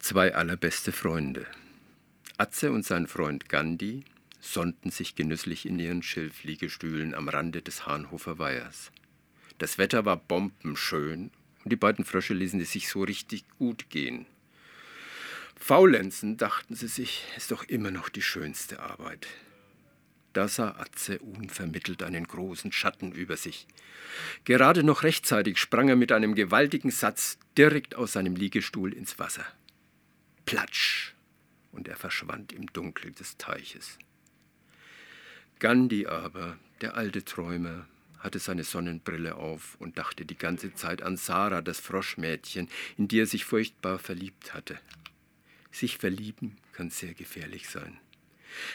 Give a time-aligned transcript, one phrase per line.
[0.00, 1.46] Zwei allerbeste Freunde.
[2.38, 4.02] Atze und sein Freund Gandhi
[4.40, 8.90] sonnten sich genüsslich in ihren Schilfliegestühlen am Rande des Hahnhofer Weihers.
[9.58, 11.30] Das Wetter war bombenschön
[11.62, 14.24] und die beiden Frösche ließen es sich so richtig gut gehen.
[15.54, 19.26] Faulenzen, dachten sie sich, ist doch immer noch die schönste Arbeit.
[20.32, 23.66] Da sah Atze unvermittelt einen großen Schatten über sich.
[24.44, 29.44] Gerade noch rechtzeitig sprang er mit einem gewaltigen Satz direkt aus seinem Liegestuhl ins Wasser.
[30.50, 31.14] Platsch!
[31.70, 34.00] Und er verschwand im Dunkel des Teiches.
[35.60, 37.86] Gandhi aber, der alte Träumer,
[38.18, 43.20] hatte seine Sonnenbrille auf und dachte die ganze Zeit an Sarah, das Froschmädchen, in die
[43.20, 44.80] er sich furchtbar verliebt hatte.
[45.70, 48.00] Sich verlieben kann sehr gefährlich sein.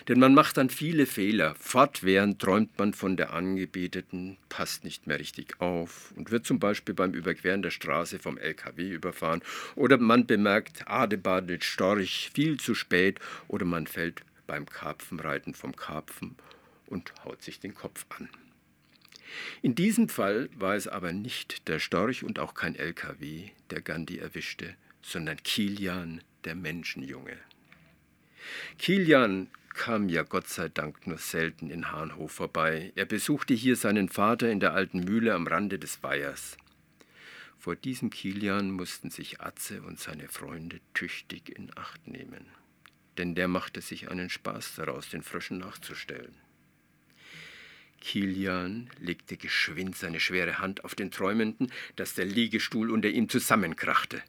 [0.07, 1.55] Denn man macht dann viele Fehler.
[1.59, 6.95] Fortwährend träumt man von der Angebeteten, passt nicht mehr richtig auf und wird zum Beispiel
[6.95, 9.41] beim Überqueren der Straße vom LKW überfahren.
[9.75, 16.35] Oder man bemerkt Adebade Storch viel zu spät oder man fällt beim Karpfenreiten vom Karpfen
[16.87, 18.29] und haut sich den Kopf an.
[19.62, 24.20] In diesem Fall war es aber nicht der Storch und auch kein LKW, der Gandhi
[24.20, 27.37] erwischte, sondern Kilian, der Menschenjunge.
[28.77, 32.93] Kilian kam ja Gott sei Dank nur selten in Hahnhof vorbei.
[32.95, 36.57] Er besuchte hier seinen Vater in der alten Mühle am Rande des Weihers.
[37.59, 42.46] Vor diesem Kilian mussten sich Atze und seine Freunde tüchtig in Acht nehmen,
[43.18, 46.35] denn der machte sich einen Spaß daraus, den Fröschen nachzustellen.
[47.99, 54.21] Kilian legte geschwind seine schwere Hand auf den Träumenden, dass der Liegestuhl unter ihm zusammenkrachte.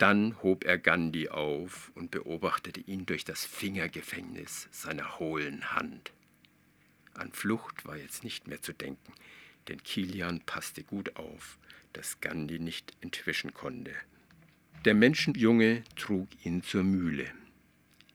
[0.00, 6.12] Dann hob er Gandhi auf und beobachtete ihn durch das Fingergefängnis seiner hohlen Hand.
[7.12, 9.12] An Flucht war jetzt nicht mehr zu denken,
[9.68, 11.58] denn Kilian passte gut auf,
[11.92, 13.92] dass Gandhi nicht entwischen konnte.
[14.86, 17.30] Der Menschenjunge trug ihn zur Mühle.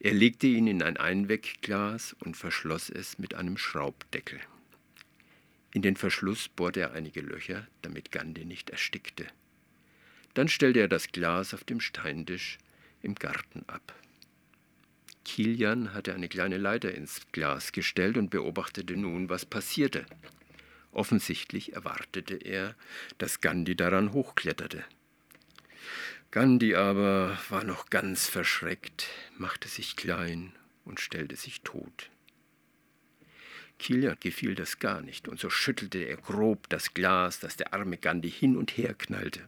[0.00, 4.40] Er legte ihn in ein Einwegglas und verschloss es mit einem Schraubdeckel.
[5.72, 9.28] In den Verschluss bohrte er einige Löcher, damit Gandhi nicht erstickte.
[10.36, 12.58] Dann stellte er das Glas auf dem Steintisch
[13.00, 13.94] im Garten ab.
[15.24, 20.04] Kilian hatte eine kleine Leiter ins Glas gestellt und beobachtete nun, was passierte.
[20.92, 22.74] Offensichtlich erwartete er,
[23.16, 24.84] dass Gandhi daran hochkletterte.
[26.32, 29.08] Gandhi aber war noch ganz verschreckt,
[29.38, 30.52] machte sich klein
[30.84, 32.10] und stellte sich tot.
[33.78, 37.96] Kilian gefiel das gar nicht, und so schüttelte er grob das Glas, das der arme
[37.96, 39.46] Gandhi hin und her knallte.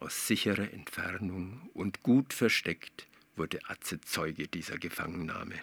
[0.00, 3.06] Aus sicherer Entfernung und gut versteckt
[3.36, 5.56] wurde Atze Zeuge dieser Gefangennahme.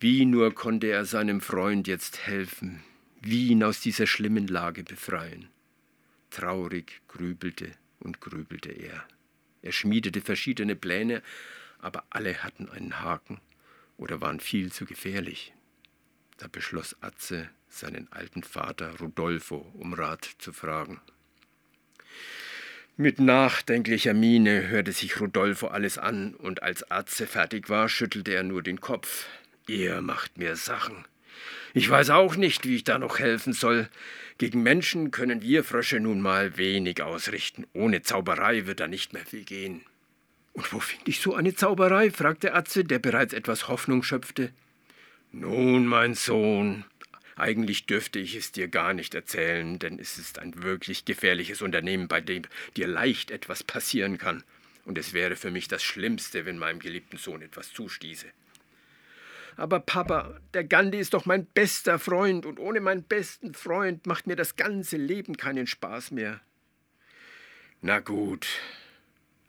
[0.00, 2.82] Wie nur konnte er seinem Freund jetzt helfen,
[3.20, 5.48] wie ihn aus dieser schlimmen Lage befreien.
[6.30, 9.06] Traurig grübelte und grübelte er.
[9.62, 11.22] Er schmiedete verschiedene Pläne,
[11.78, 13.40] aber alle hatten einen Haken
[13.98, 15.54] oder waren viel zu gefährlich.
[16.38, 21.00] Da beschloss Atze, seinen alten Vater Rudolfo um Rat zu fragen.
[22.98, 28.42] Mit nachdenklicher Miene hörte sich Rodolfo alles an, und als Atze fertig war, schüttelte er
[28.42, 29.26] nur den Kopf.
[29.66, 31.04] Ihr macht mir Sachen.
[31.74, 33.90] Ich weiß auch nicht, wie ich da noch helfen soll.
[34.38, 37.66] Gegen Menschen können wir Frösche nun mal wenig ausrichten.
[37.74, 39.82] Ohne Zauberei wird da nicht mehr viel gehen.
[40.54, 42.10] Und wo finde ich so eine Zauberei?
[42.10, 44.52] fragte Atze, der bereits etwas Hoffnung schöpfte.
[45.32, 46.86] Nun, mein Sohn,
[47.36, 52.08] eigentlich dürfte ich es dir gar nicht erzählen, denn es ist ein wirklich gefährliches Unternehmen,
[52.08, 52.42] bei dem
[52.76, 54.42] dir leicht etwas passieren kann.
[54.86, 58.26] Und es wäre für mich das Schlimmste, wenn meinem geliebten Sohn etwas zustieße.
[59.56, 64.26] Aber Papa, der Gandhi ist doch mein bester Freund, und ohne meinen besten Freund macht
[64.26, 66.40] mir das ganze Leben keinen Spaß mehr.
[67.82, 68.46] Na gut,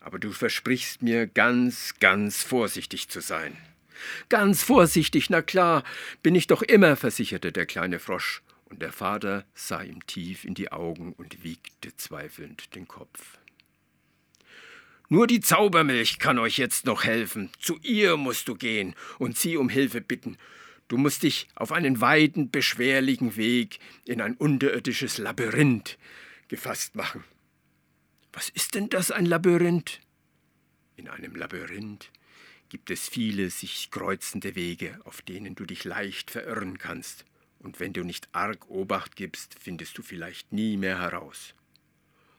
[0.02, 3.58] aber du versprichst mir ganz, ganz vorsichtig zu sein.
[4.30, 5.84] Ganz vorsichtig, na klar,
[6.24, 10.54] bin ich doch immer, versicherte der kleine Frosch, und der Vater sah ihm tief in
[10.54, 13.38] die Augen und wiegte zweifelnd den Kopf.
[15.10, 17.50] Nur die Zaubermilch kann euch jetzt noch helfen.
[17.60, 20.38] Zu ihr musst du gehen und sie um Hilfe bitten.
[20.90, 25.98] Du musst dich auf einen weiten, beschwerlichen Weg in ein unterirdisches Labyrinth
[26.50, 27.24] gefasst machen.
[28.34, 30.02] Was ist denn das, ein Labyrinth?
[30.98, 32.12] In einem Labyrinth
[32.70, 37.26] gibt es viele sich kreuzende Wege, auf denen du dich leicht verirren kannst,
[37.60, 41.54] und wenn du nicht arg Obacht gibst, findest du vielleicht nie mehr heraus.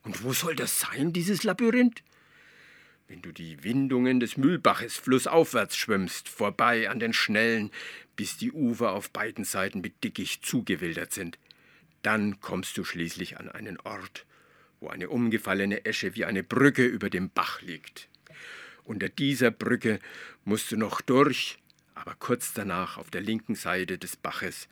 [0.02, 2.02] Und wo soll das sein, dieses Labyrinth?
[3.08, 7.70] Wenn du die Windungen des Mühlbaches flussaufwärts schwimmst, vorbei an den Schnellen,
[8.16, 11.38] bis die Ufer auf beiden Seiten mit Dickicht zugewildert sind,
[12.02, 14.26] dann kommst du schließlich an einen Ort,
[14.80, 18.08] wo eine umgefallene Esche wie eine Brücke über dem Bach liegt.
[18.88, 19.98] Unter dieser Brücke
[20.46, 21.58] musst du noch durch,
[21.94, 24.66] aber kurz danach auf der linken Seite des Baches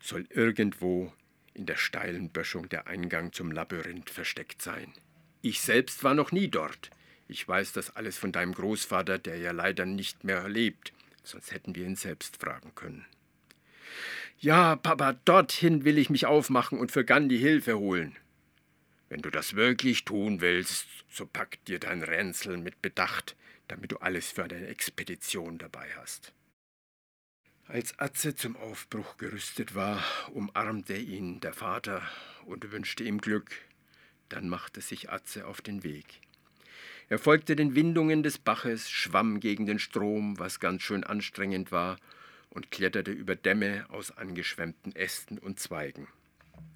[0.00, 1.12] soll irgendwo
[1.52, 4.92] in der steilen Böschung der Eingang zum Labyrinth versteckt sein.
[5.42, 6.90] Ich selbst war noch nie dort.
[7.26, 10.92] Ich weiß das alles von deinem Großvater, der ja leider nicht mehr lebt,
[11.24, 13.04] sonst hätten wir ihn selbst fragen können.
[14.38, 18.16] Ja, Papa, dorthin will ich mich aufmachen und für Gandhi Hilfe holen.
[19.08, 23.34] Wenn du das wirklich tun willst, so pack dir dein Ränzel mit Bedacht,
[23.68, 26.32] damit du alles für deine Expedition dabei hast.
[27.68, 30.02] Als Atze zum Aufbruch gerüstet war,
[30.32, 32.02] umarmte ihn der Vater
[32.44, 33.50] und wünschte ihm Glück.
[34.28, 36.20] Dann machte sich Atze auf den Weg.
[37.08, 41.98] Er folgte den Windungen des Baches, schwamm gegen den Strom, was ganz schön anstrengend war,
[42.50, 46.08] und kletterte über Dämme aus angeschwemmten Ästen und Zweigen.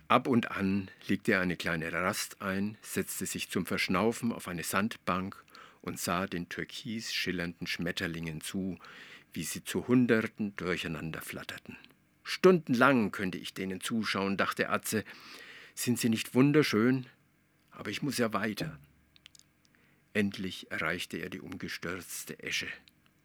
[0.08, 4.64] Ab und an legte er eine kleine Rast ein, setzte sich zum Verschnaufen auf eine
[4.64, 5.42] Sandbank
[5.82, 8.78] und sah den türkis schillernden Schmetterlingen zu,
[9.32, 11.76] wie sie zu Hunderten durcheinander flatterten.
[12.22, 15.04] Stundenlang könnte ich denen zuschauen, dachte Atze.
[15.74, 17.06] Sind sie nicht wunderschön?
[17.70, 18.78] Aber ich muss ja weiter.
[20.12, 22.66] Endlich erreichte er die umgestürzte Esche,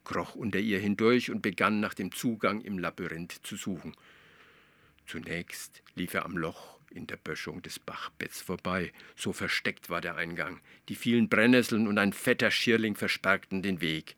[0.04, 3.96] kroch unter ihr hindurch und begann nach dem Zugang im Labyrinth zu suchen.
[5.08, 8.92] Zunächst lief er am Loch in der Böschung des Bachbetts vorbei.
[9.16, 10.62] So versteckt war der Eingang.
[10.90, 14.16] Die vielen Brennnesseln und ein fetter Schierling versperrten den Weg.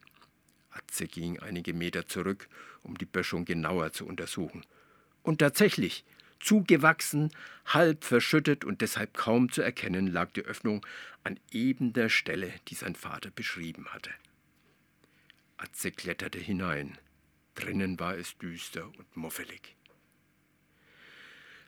[0.69, 2.47] Atze ging einige Meter zurück,
[2.83, 4.65] um die Böschung genauer zu untersuchen.
[5.23, 6.05] Und tatsächlich,
[6.39, 7.31] zugewachsen,
[7.65, 10.85] halb verschüttet und deshalb kaum zu erkennen, lag die Öffnung
[11.23, 14.11] an eben der Stelle, die sein Vater beschrieben hatte.
[15.57, 16.97] Atze kletterte hinein.
[17.55, 19.76] Drinnen war es düster und muffelig.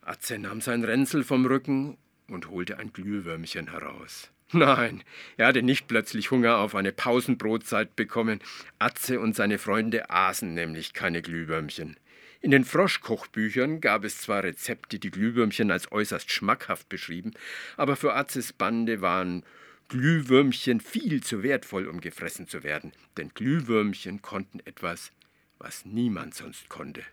[0.09, 1.95] Atze nahm sein Ränzel vom Rücken
[2.27, 4.31] und holte ein Glühwürmchen heraus.
[4.51, 5.03] Nein,
[5.37, 8.39] er hatte nicht plötzlich Hunger auf eine Pausenbrotzeit bekommen.
[8.79, 11.95] Atze und seine Freunde aßen nämlich keine Glühwürmchen.
[12.41, 17.33] In den Froschkochbüchern gab es zwar Rezepte, die Glühwürmchen als äußerst schmackhaft beschrieben,
[17.77, 19.43] aber für Atzes Bande waren
[19.89, 25.11] Glühwürmchen viel zu wertvoll, um gefressen zu werden, denn Glühwürmchen konnten etwas,
[25.59, 27.03] was niemand sonst konnte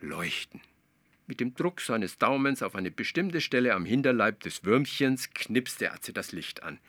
[0.00, 0.62] leuchten.
[1.30, 6.12] Mit dem Druck seines Daumens auf eine bestimmte Stelle am Hinterleib des Würmchens knipste Atze
[6.12, 6.80] das Licht an.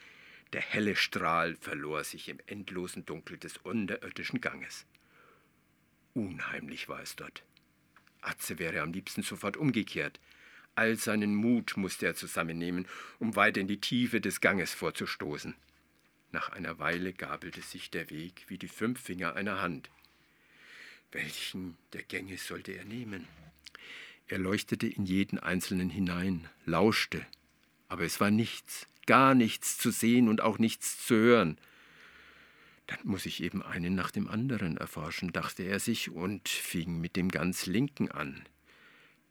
[0.51, 4.87] Der helle Strahl verlor sich im endlosen Dunkel des unterirdischen Ganges.
[6.15, 7.43] Unheimlich war es dort.
[8.21, 10.19] Atze wäre am liebsten sofort umgekehrt.
[10.73, 12.87] All seinen Mut musste er zusammennehmen,
[13.19, 15.53] um weiter in die Tiefe des Ganges vorzustoßen.
[16.31, 19.91] Nach einer Weile gabelte sich der Weg wie die fünf Finger einer Hand.
[21.11, 23.27] Welchen der Gänge sollte er nehmen?
[24.31, 27.25] Er leuchtete in jeden einzelnen hinein, lauschte,
[27.89, 31.57] aber es war nichts, gar nichts zu sehen und auch nichts zu hören.
[32.87, 37.17] Dann muss ich eben einen nach dem anderen erforschen, dachte er sich und fing mit
[37.17, 38.41] dem ganz linken an.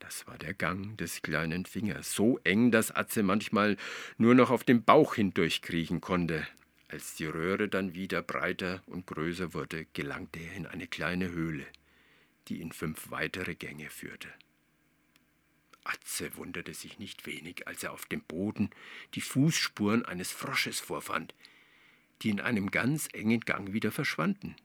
[0.01, 3.79] Das war der Gang des kleinen Fingers, so eng, dass Atze manchmal
[4.19, 6.47] nur noch auf dem Bauch hindurchkriechen konnte.
[6.89, 11.65] Als die Röhre dann wieder breiter und größer wurde, gelangte er in eine kleine Höhle,
[12.49, 14.29] die in fünf weitere Gänge führte.
[15.85, 18.71] Atze wunderte sich nicht wenig, als er auf dem Boden
[19.15, 21.35] die Fußspuren eines Frosches vorfand,
[22.23, 24.57] die in einem ganz engen Gang wieder verschwanden.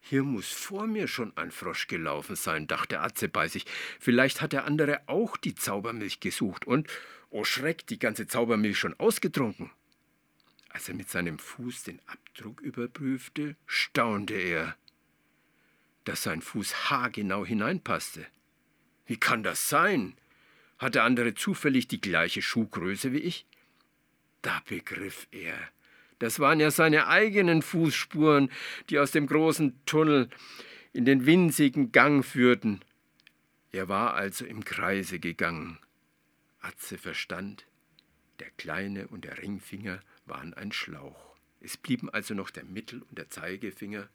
[0.00, 3.66] Hier muss vor mir schon ein Frosch gelaufen sein, dachte Atze bei sich.
[3.98, 6.88] Vielleicht hat der andere auch die Zaubermilch gesucht und,
[7.30, 9.70] oh Schreck, die ganze Zaubermilch schon ausgetrunken.
[10.70, 14.76] Als er mit seinem Fuß den Abdruck überprüfte, staunte er,
[16.04, 18.26] dass sein Fuß haargenau hineinpasste.
[19.10, 20.14] Wie kann das sein?
[20.78, 23.44] Hat der andere zufällig die gleiche Schuhgröße wie ich?
[24.40, 25.58] Da begriff er.
[26.20, 28.52] Das waren ja seine eigenen Fußspuren,
[28.88, 30.30] die aus dem großen Tunnel
[30.92, 32.82] in den winzigen Gang führten.
[33.72, 35.80] Er war also im Kreise gegangen.
[36.60, 37.66] Atze verstand,
[38.38, 41.34] der kleine und der Ringfinger waren ein Schlauch.
[41.60, 44.08] Es blieben also noch der Mittel- und der Zeigefinger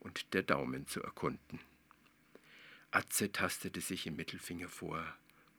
[0.00, 1.60] und der Daumen zu erkunden.
[2.94, 5.04] Atze tastete sich im Mittelfinger vor,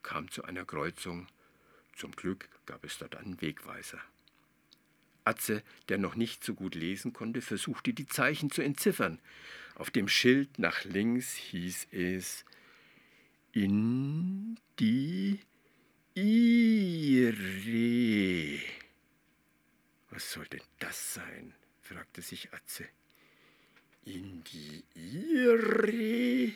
[0.04, 1.28] kam zu einer Kreuzung.
[1.94, 4.00] Zum Glück gab es dort einen Wegweiser.
[5.26, 9.20] Atze, der noch nicht so gut lesen konnte, versuchte die Zeichen zu entziffern.
[9.76, 12.46] Auf dem Schild nach links hieß es
[13.52, 15.42] in die
[16.14, 17.34] Ire.
[20.10, 21.54] Was soll denn das sein?
[21.82, 22.88] fragte sich Atze.
[24.06, 26.54] In die Ire?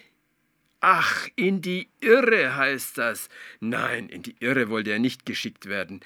[0.82, 3.28] Ach, in die Irre heißt das.
[3.60, 6.00] Nein, in die Irre wollte er nicht geschickt werden.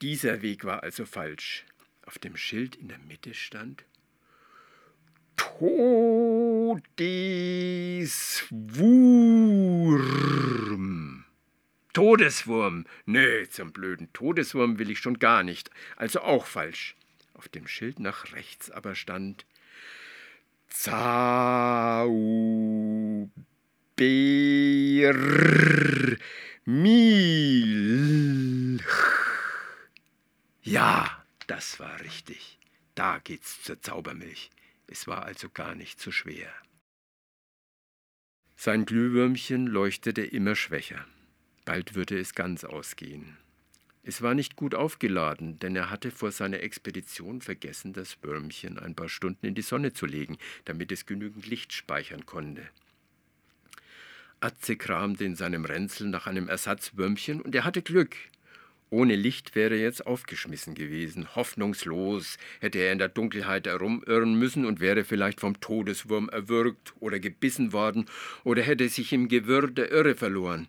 [0.00, 1.66] Dieser Weg war also falsch.
[2.06, 3.84] Auf dem Schild in der Mitte stand
[5.36, 6.44] Todeswurm.
[11.92, 12.86] Todeswurm.
[13.06, 15.70] Nee, zum blöden Todeswurm will ich schon gar nicht.
[15.96, 16.96] Also auch falsch.
[17.34, 19.44] Auf dem Schild nach rechts aber stand
[23.98, 25.18] Zauber
[26.66, 27.10] Milch.
[30.62, 32.60] Ja, das war richtig.
[32.94, 34.50] Da geht's zur Zaubermilch.
[34.86, 36.52] Es war also gar nicht so schwer.
[38.54, 41.04] Sein Glühwürmchen leuchtete immer schwächer.
[41.64, 43.36] Bald würde es ganz ausgehen.
[44.04, 48.94] Es war nicht gut aufgeladen, denn er hatte vor seiner Expedition vergessen, das Würmchen ein
[48.94, 52.70] paar Stunden in die Sonne zu legen, damit es genügend Licht speichern konnte.
[54.40, 58.16] Atze kramte in seinem Ränzel nach einem Ersatzwürmchen und er hatte Glück.
[58.90, 61.34] Ohne Licht wäre er jetzt aufgeschmissen gewesen.
[61.34, 67.18] Hoffnungslos hätte er in der Dunkelheit herumirren müssen und wäre vielleicht vom Todeswurm erwürgt oder
[67.18, 68.06] gebissen worden
[68.44, 70.68] oder hätte sich im Gewirr der Irre verloren.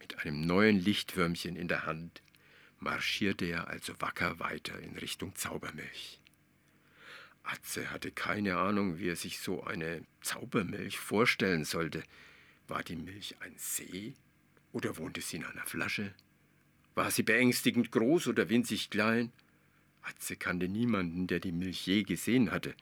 [0.00, 2.22] Mit einem neuen Lichtwürmchen in der Hand
[2.78, 6.20] marschierte er also wacker weiter in Richtung Zaubermilch.
[7.42, 12.02] Atze hatte keine Ahnung, wie er sich so eine Zaubermilch vorstellen sollte.
[12.68, 14.14] War die Milch ein See
[14.72, 16.14] oder wohnte sie in einer Flasche?
[16.94, 19.32] War sie beängstigend groß oder winzig klein?
[20.02, 22.74] Atze kannte niemanden, der die Milch je gesehen hatte.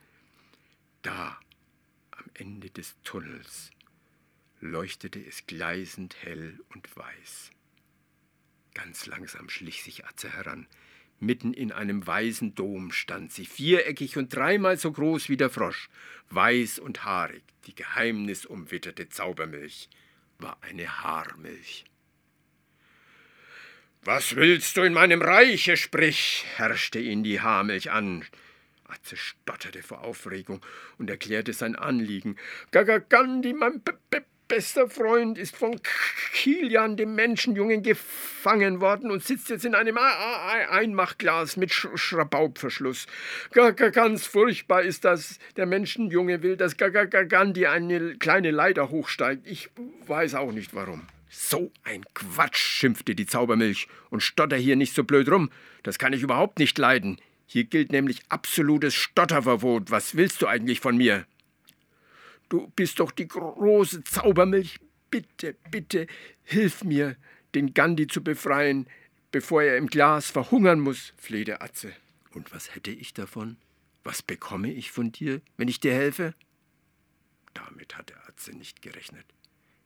[1.02, 1.38] Da,
[2.12, 3.70] am Ende des Tunnels,
[4.60, 7.50] leuchtete es gleißend hell und weiß.
[8.74, 10.66] Ganz langsam schlich sich Atze heran.
[11.24, 15.88] Mitten in einem weißen Dom stand sie, viereckig und dreimal so groß wie der Frosch,
[16.28, 17.42] weiß und haarig.
[17.66, 19.88] Die geheimnisumwitterte Zaubermilch
[20.38, 21.86] war eine Haarmilch.
[24.02, 28.26] Was willst du in meinem Reiche, sprich, herrschte ihn die Haarmilch an.
[28.84, 30.60] Atze stotterte vor Aufregung
[30.98, 32.36] und erklärte sein Anliegen.
[32.70, 33.80] Gagagandi, mein
[34.48, 35.80] bester Freund, ist von
[36.32, 43.06] Kilian, dem Menschenjungen, gefangen worden und sitzt jetzt in einem Einmachglas mit Sch Schrabaubverschluss.
[43.50, 45.38] Ganz furchtbar ist das.
[45.56, 49.46] Der Menschenjunge will, dass Gagagandi eine kleine Leiter hochsteigt.
[49.46, 49.70] Ich
[50.06, 51.06] weiß auch nicht warum.
[51.30, 55.50] So ein Quatsch, schimpfte die Zaubermilch, und stotter hier nicht so blöd rum.
[55.82, 57.20] Das kann ich überhaupt nicht leiden.
[57.46, 59.90] Hier gilt nämlich absolutes Stotterverbot.
[59.90, 61.26] Was willst du eigentlich von mir?
[62.48, 64.78] Du bist doch die große Zaubermilch.
[65.10, 66.06] Bitte, bitte,
[66.42, 67.16] hilf mir,
[67.54, 68.88] den Gandhi zu befreien,
[69.30, 71.92] bevor er im Glas verhungern muss, flehte Atze.
[72.32, 73.56] Und was hätte ich davon?
[74.02, 76.34] Was bekomme ich von dir, wenn ich dir helfe?
[77.54, 79.24] Damit hatte Atze nicht gerechnet.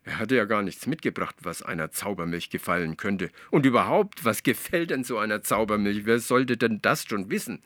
[0.03, 3.29] Er hatte ja gar nichts mitgebracht, was einer Zaubermilch gefallen könnte.
[3.51, 6.05] Und überhaupt, was gefällt denn so einer Zaubermilch?
[6.05, 7.61] Wer sollte denn das schon wissen?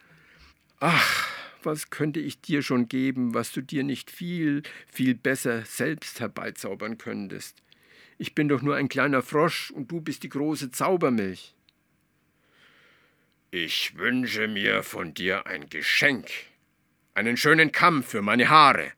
[0.80, 1.30] Ach,
[1.66, 6.98] was könnte ich dir schon geben, was du dir nicht viel, viel besser selbst herbeizaubern
[6.98, 7.64] könntest?
[8.18, 11.56] Ich bin doch nur ein kleiner Frosch und du bist die große Zaubermilch.
[13.52, 16.30] Ich wünsche mir von dir ein Geschenk,
[17.14, 18.92] einen schönen Kamm für meine Haare.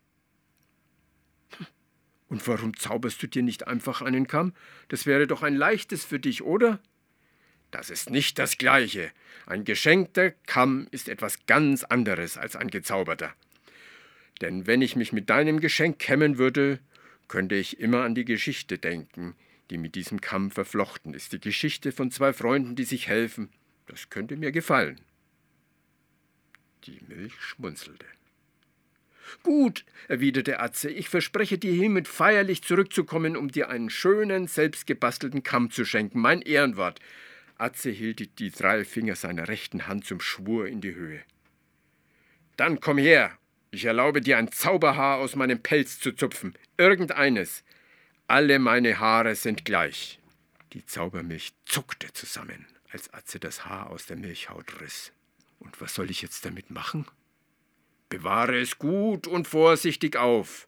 [2.27, 4.53] Und warum zauberst du dir nicht einfach einen Kamm?
[4.87, 6.79] Das wäre doch ein leichtes für dich, oder?
[7.75, 9.11] Das ist nicht das gleiche.
[9.45, 13.33] Ein geschenkter Kamm ist etwas ganz anderes als ein gezauberter.
[14.39, 16.79] Denn wenn ich mich mit deinem Geschenk kämmen würde,
[17.27, 19.35] könnte ich immer an die Geschichte denken,
[19.69, 21.33] die mit diesem Kamm verflochten ist.
[21.33, 23.49] Die Geschichte von zwei Freunden, die sich helfen.
[23.87, 25.01] Das könnte mir gefallen.
[26.85, 28.05] Die Milch schmunzelte.
[29.43, 35.71] Gut, erwiderte Atze, ich verspreche dir hiermit feierlich zurückzukommen, um dir einen schönen, selbstgebastelten Kamm
[35.71, 37.01] zu schenken, mein Ehrenwort.
[37.57, 41.21] Atze hielt die drei Finger seiner rechten Hand zum Schwur in die Höhe.
[42.57, 43.37] Dann komm her,
[43.71, 47.63] ich erlaube dir ein Zauberhaar aus meinem Pelz zu zupfen, irgendeines.
[48.27, 50.19] Alle meine Haare sind gleich.
[50.73, 55.11] Die Zaubermilch zuckte zusammen, als Atze das Haar aus der Milchhaut riss.
[55.59, 57.05] Und was soll ich jetzt damit machen?
[58.09, 60.67] Bewahre es gut und vorsichtig auf,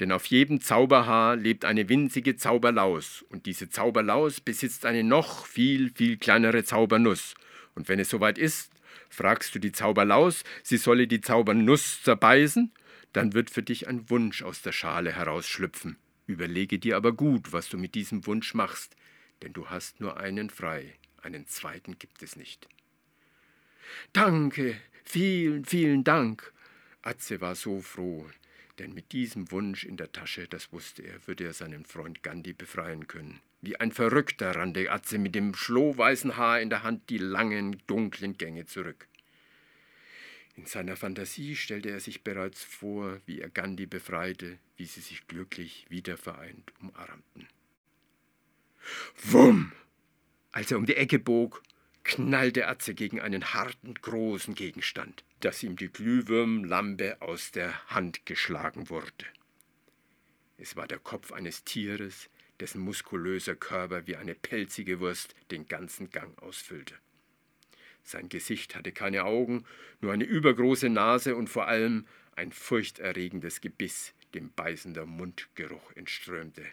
[0.00, 5.90] denn auf jedem Zauberhaar lebt eine winzige Zauberlaus, und diese Zauberlaus besitzt eine noch viel,
[5.94, 7.34] viel kleinere Zaubernuss.
[7.74, 8.72] Und wenn es soweit ist,
[9.08, 12.72] fragst du die Zauberlaus, sie solle die Zaubernuss zerbeißen,
[13.12, 15.96] dann wird für dich ein Wunsch aus der Schale herausschlüpfen.
[16.26, 18.94] Überlege dir aber gut, was du mit diesem Wunsch machst,
[19.42, 22.68] denn du hast nur einen frei, einen zweiten gibt es nicht.
[24.12, 26.52] Danke, vielen, vielen Dank,
[27.02, 28.28] Atze war so froh,
[28.78, 32.52] denn mit diesem Wunsch in der Tasche, das wusste er, würde er seinen Freund Gandhi
[32.52, 33.40] befreien können.
[33.60, 38.38] Wie ein Verrückter rannte Atze mit dem schlohweißen Haar in der Hand die langen, dunklen
[38.38, 39.08] Gänge zurück.
[40.56, 45.26] In seiner Fantasie stellte er sich bereits vor, wie er Gandhi befreite, wie sie sich
[45.26, 47.48] glücklich wieder vereint umarmten.
[49.22, 49.72] Wumm!
[50.50, 51.62] Als er um die Ecke bog,
[52.04, 58.88] knallte Atze gegen einen harten, großen Gegenstand, dass ihm die Glühwürmlampe aus der Hand geschlagen
[58.90, 59.26] wurde.
[60.56, 62.28] Es war der Kopf eines Tieres,
[62.60, 66.94] dessen muskulöser Körper wie eine pelzige Wurst den ganzen Gang ausfüllte.
[68.02, 69.64] Sein Gesicht hatte keine Augen,
[70.00, 76.64] nur eine übergroße Nase und vor allem ein furchterregendes Gebiss, dem beißender Mundgeruch entströmte.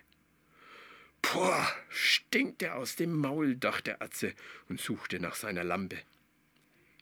[1.21, 4.33] Puh, stinkt er aus dem Maul, dachte Atze
[4.69, 5.97] und suchte nach seiner Lampe.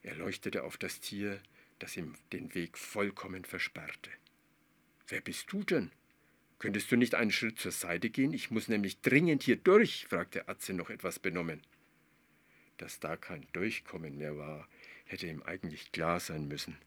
[0.01, 1.41] Er leuchtete auf das Tier,
[1.83, 4.09] das ihm den Weg vollkommen versperrte.
[5.09, 5.91] Wer bist du denn?
[6.57, 8.31] Könntest du nicht einen Schritt zur Seite gehen?
[8.31, 11.61] Ich muss nämlich dringend hier durch, fragte Atze noch etwas benommen.
[12.77, 14.65] Dass da kein Durchkommen mehr war,
[15.03, 16.77] hätte ihm eigentlich klar sein müssen.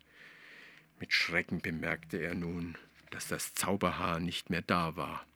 [0.99, 2.79] Mit Schrecken bemerkte er nun,
[3.11, 5.27] dass das Zauberhaar nicht mehr da war.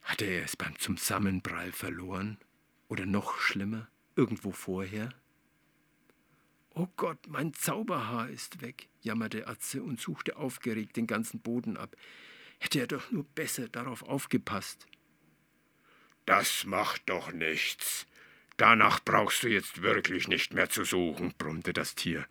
[0.00, 2.38] Hatte er es beim Zusammenprall verloren?
[2.88, 3.86] Oder noch schlimmer,
[4.16, 5.10] irgendwo vorher?
[6.78, 11.96] Oh Gott, mein Zauberhaar ist weg, jammerte Atze und suchte aufgeregt den ganzen Boden ab.
[12.60, 14.86] Hätte er doch nur besser darauf aufgepasst.
[16.24, 18.06] Das macht doch nichts,
[18.58, 22.26] Danach brauchst du jetzt wirklich nicht mehr zu suchen, brummte das Tier.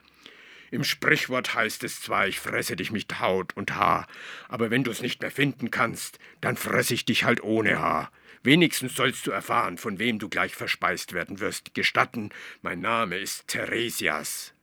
[0.72, 4.08] Im Sprichwort heißt es zwar, ich fresse dich mit Haut und Haar,
[4.50, 8.12] aber wenn du es nicht mehr finden kannst, dann fresse ich dich halt ohne Haar.
[8.44, 11.74] Wenigstens sollst du erfahren, von wem du gleich verspeist werden wirst.
[11.74, 12.30] Gestatten,
[12.62, 14.54] mein Name ist Theresias.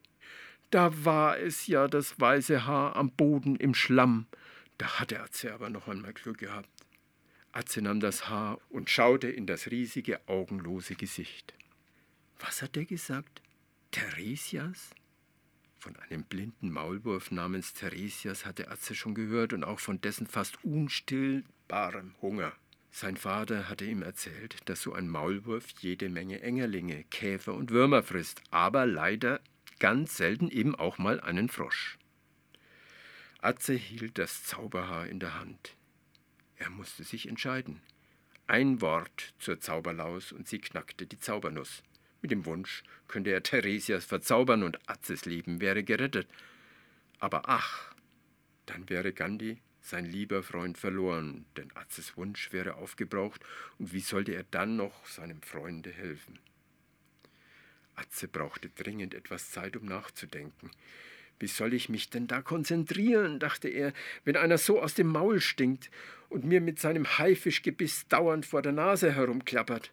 [0.71, 4.27] Da war es ja das weiße Haar am Boden im Schlamm.
[4.79, 6.69] Da hatte Atze aber noch einmal Glück gehabt.
[7.53, 11.55] Atze nahm das Haar und schaute in das riesige, augenlose Gesicht.
[12.41, 13.41] Was hat er gesagt?
[13.93, 14.91] Theresias?
[15.79, 20.59] Von einem blinden Maulwurf namens Theresias hatte Atze schon gehört und auch von dessen fast
[20.65, 22.53] unstillbarem Hunger.
[22.97, 28.05] Sein Vater hatte ihm erzählt, dass so ein Maulwurf jede Menge Engerlinge, Käfer und Würmer
[28.05, 29.41] frisst, aber leider
[29.81, 31.99] ganz selten eben auch mal einen Frosch.
[33.41, 35.75] Atze hielt das Zauberhaar in der Hand.
[36.55, 37.81] Er musste sich entscheiden.
[38.47, 41.83] Ein Wort zur Zauberlaus und sie knackte die Zaubernuss.
[42.23, 46.29] Mit dem Wunsch könnte er Theresias verzaubern und Atzes Leben wäre gerettet.
[47.19, 47.93] Aber ach,
[48.67, 53.45] dann wäre Gandhi, sein lieber Freund, verloren, denn Atzes Wunsch wäre aufgebraucht
[53.79, 56.39] und wie sollte er dann noch seinem Freunde helfen?
[57.95, 60.71] Atze brauchte dringend etwas Zeit, um nachzudenken.
[61.39, 63.93] Wie soll ich mich denn da konzentrieren, dachte er,
[64.25, 65.91] wenn einer so aus dem Maul stinkt
[66.29, 69.93] und mir mit seinem Haifischgebiss dauernd vor der Nase herumklappert.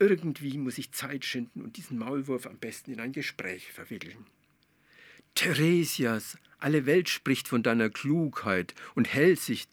[0.00, 4.26] Irgendwie muss ich Zeit schinden und diesen Maulwurf am besten in ein Gespräch verwickeln.
[5.34, 9.70] Theresias, alle Welt spricht von deiner Klugheit und Hellsicht.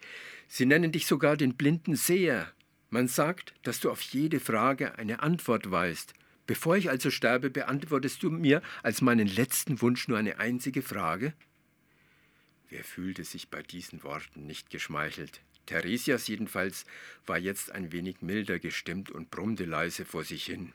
[0.47, 2.51] Sie nennen dich sogar den blinden Seher.
[2.89, 6.13] Man sagt, dass du auf jede Frage eine Antwort weißt.
[6.47, 11.33] Bevor ich also sterbe, beantwortest du mir als meinen letzten Wunsch nur eine einzige Frage?
[12.69, 15.41] Wer fühlte sich bei diesen Worten nicht geschmeichelt?
[15.67, 16.85] Theresias jedenfalls
[17.27, 20.73] war jetzt ein wenig milder gestimmt und brummte leise vor sich hin.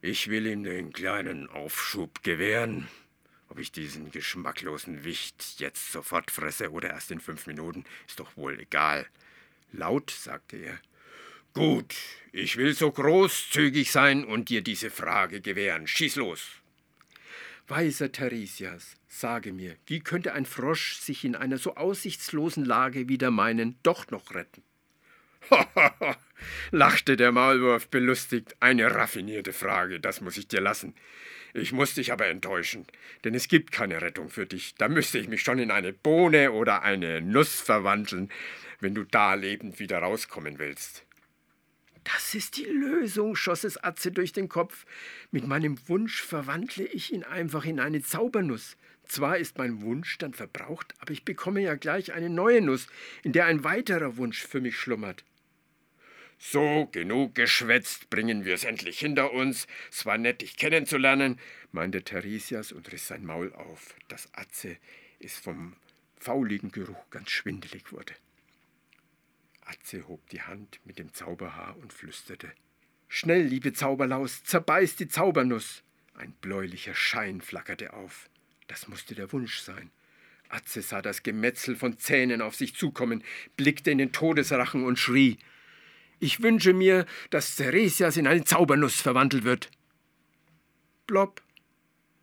[0.00, 2.88] Ich will ihm den kleinen Aufschub gewähren.
[3.56, 8.36] Ob ich diesen geschmacklosen Wicht jetzt sofort fresse oder erst in fünf Minuten, ist doch
[8.36, 9.06] wohl egal.
[9.72, 10.78] Laut sagte er.
[11.54, 11.94] Gut,
[12.32, 15.86] ich will so großzügig sein und dir diese Frage gewähren.
[15.86, 16.50] Schieß los.
[17.66, 23.16] Weiser Theresias, sage mir, wie könnte ein Frosch sich in einer so aussichtslosen Lage wie
[23.16, 24.62] der meinen doch noch retten?
[26.70, 28.54] lachte der Maulwurf belustigt.
[28.60, 30.94] Eine raffinierte Frage, das muss ich dir lassen.
[31.56, 32.86] Ich muss dich aber enttäuschen,
[33.24, 34.74] denn es gibt keine Rettung für dich.
[34.74, 38.30] Da müsste ich mich schon in eine Bohne oder eine Nuss verwandeln,
[38.80, 41.06] wenn du da lebend wieder rauskommen willst.
[42.04, 44.84] Das ist die Lösung, schoss es Atze durch den Kopf.
[45.30, 48.76] Mit meinem Wunsch verwandle ich ihn einfach in eine Zaubernuss.
[49.08, 52.86] Zwar ist mein Wunsch dann verbraucht, aber ich bekomme ja gleich eine neue Nuss,
[53.22, 55.24] in der ein weiterer Wunsch für mich schlummert.
[56.38, 59.66] So, genug geschwätzt, bringen wir es endlich hinter uns.
[59.90, 61.40] Es war nett, dich kennenzulernen,
[61.72, 64.76] meinte Theresias und riss sein Maul auf, dass Atze
[65.18, 65.74] es vom
[66.18, 68.14] fauligen Geruch ganz schwindelig wurde.
[69.62, 72.52] Atze hob die Hand mit dem Zauberhaar und flüsterte
[73.08, 75.82] Schnell, liebe Zauberlaus, zerbeiß die Zaubernuss.
[76.14, 78.28] Ein bläulicher Schein flackerte auf.
[78.66, 79.90] Das musste der Wunsch sein.
[80.48, 83.24] Atze sah das Gemetzel von Zähnen auf sich zukommen,
[83.56, 85.38] blickte in den Todesrachen und schrie
[86.18, 89.70] Ich wünsche mir, dass Theresias in eine Zaubernuss verwandelt wird.
[91.06, 91.42] Blob.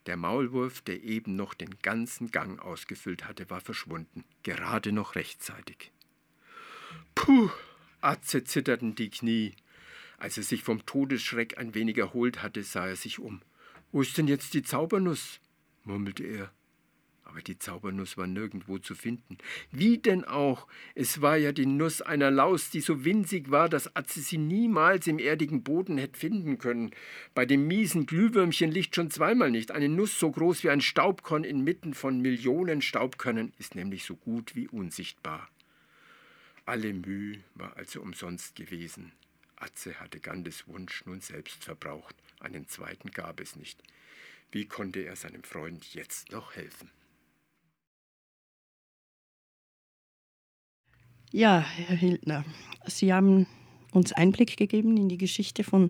[0.05, 5.91] Der Maulwurf, der eben noch den ganzen Gang ausgefüllt hatte, war verschwunden, gerade noch rechtzeitig.
[7.15, 7.49] Puh,
[8.01, 9.55] Atze zitterten die Knie.
[10.17, 13.41] Als er sich vom Todesschreck ein wenig erholt hatte, sah er sich um.
[13.91, 15.39] Wo ist denn jetzt die Zaubernuss?
[15.83, 16.51] murmelte er.
[17.33, 19.39] Aber die Zaubernuss war nirgendwo zu finden.
[19.71, 20.67] Wie denn auch?
[20.93, 25.07] Es war ja die Nuss einer Laus, die so winzig war, dass Atze sie niemals
[25.07, 26.91] im erdigen Boden hätte finden können.
[27.33, 29.71] Bei dem miesen Glühwürmchen liegt schon zweimal nicht.
[29.71, 34.55] Eine Nuss so groß wie ein Staubkorn inmitten von Millionen Staubkörnern ist nämlich so gut
[34.55, 35.49] wie unsichtbar.
[36.67, 39.11] Alle Mühe war also umsonst gewesen.
[39.55, 42.15] Atze hatte Gandes Wunsch nun selbst verbraucht.
[42.39, 43.81] Einen zweiten gab es nicht.
[44.51, 46.91] Wie konnte er seinem Freund jetzt noch helfen?
[51.35, 52.45] Ja, Herr Hildner,
[52.85, 53.47] Sie haben
[53.91, 55.89] uns Einblick gegeben in die Geschichte von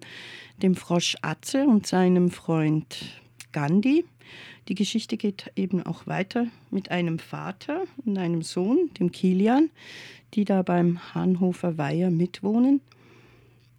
[0.62, 4.06] dem Frosch Atze und seinem Freund Gandhi.
[4.70, 9.70] Die Geschichte geht eben auch weiter mit einem Vater und einem Sohn, dem Kilian,
[10.34, 12.80] die da beim Hahnhofer Weiher mitwohnen.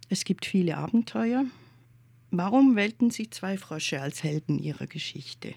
[0.07, 1.45] Es gibt viele Abenteuer.
[2.29, 5.55] Warum wählten Sie zwei Frösche als Helden Ihrer Geschichte?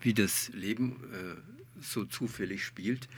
[0.00, 3.10] Wie das Leben äh, so zufällig spielt.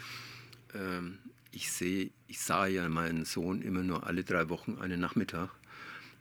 [0.75, 1.19] Ähm,
[1.53, 5.51] ich, seh, ich sah ja meinen Sohn immer nur alle drei Wochen einen Nachmittag.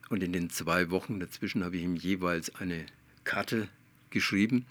[0.10, 2.86] Und in den zwei Wochen dazwischen habe ich ihm jeweils eine
[3.23, 3.67] Karte
[4.10, 4.65] geschrieben,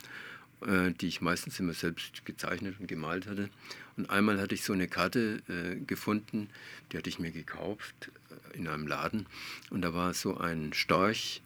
[0.62, 3.50] äh, die ich meistens immer selbst gezeichnet und gemalt hatte.
[3.96, 6.48] Und einmal hatte ich so eine Karte äh, gefunden,
[6.90, 8.10] die hatte ich mir gekauft
[8.52, 9.26] äh, in einem Laden.
[9.70, 11.42] Und da war so ein Storch,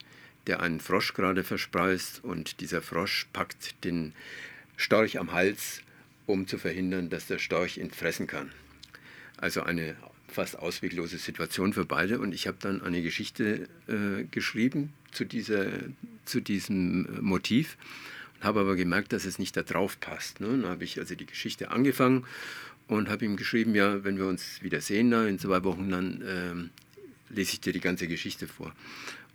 [0.47, 2.23] der einen Frosch gerade verspeist.
[2.25, 4.15] Und dieser Frosch packt den
[4.77, 5.83] Storch am Hals
[6.31, 8.51] um zu verhindern, dass der Storch ihn fressen kann.
[9.37, 9.97] Also eine
[10.29, 12.19] fast ausweglose Situation für beide.
[12.21, 15.67] Und ich habe dann eine Geschichte äh, geschrieben zu, dieser,
[16.25, 17.77] zu diesem Motiv
[18.37, 20.41] und habe aber gemerkt, dass es nicht da drauf passt.
[20.41, 20.49] Ne?
[20.49, 22.25] Dann habe ich also die Geschichte angefangen
[22.89, 27.35] und habe ihm geschrieben, ja, wenn wir uns wieder sehen in zwei Wochen, dann äh,
[27.35, 28.75] lese ich dir die ganze Geschichte vor.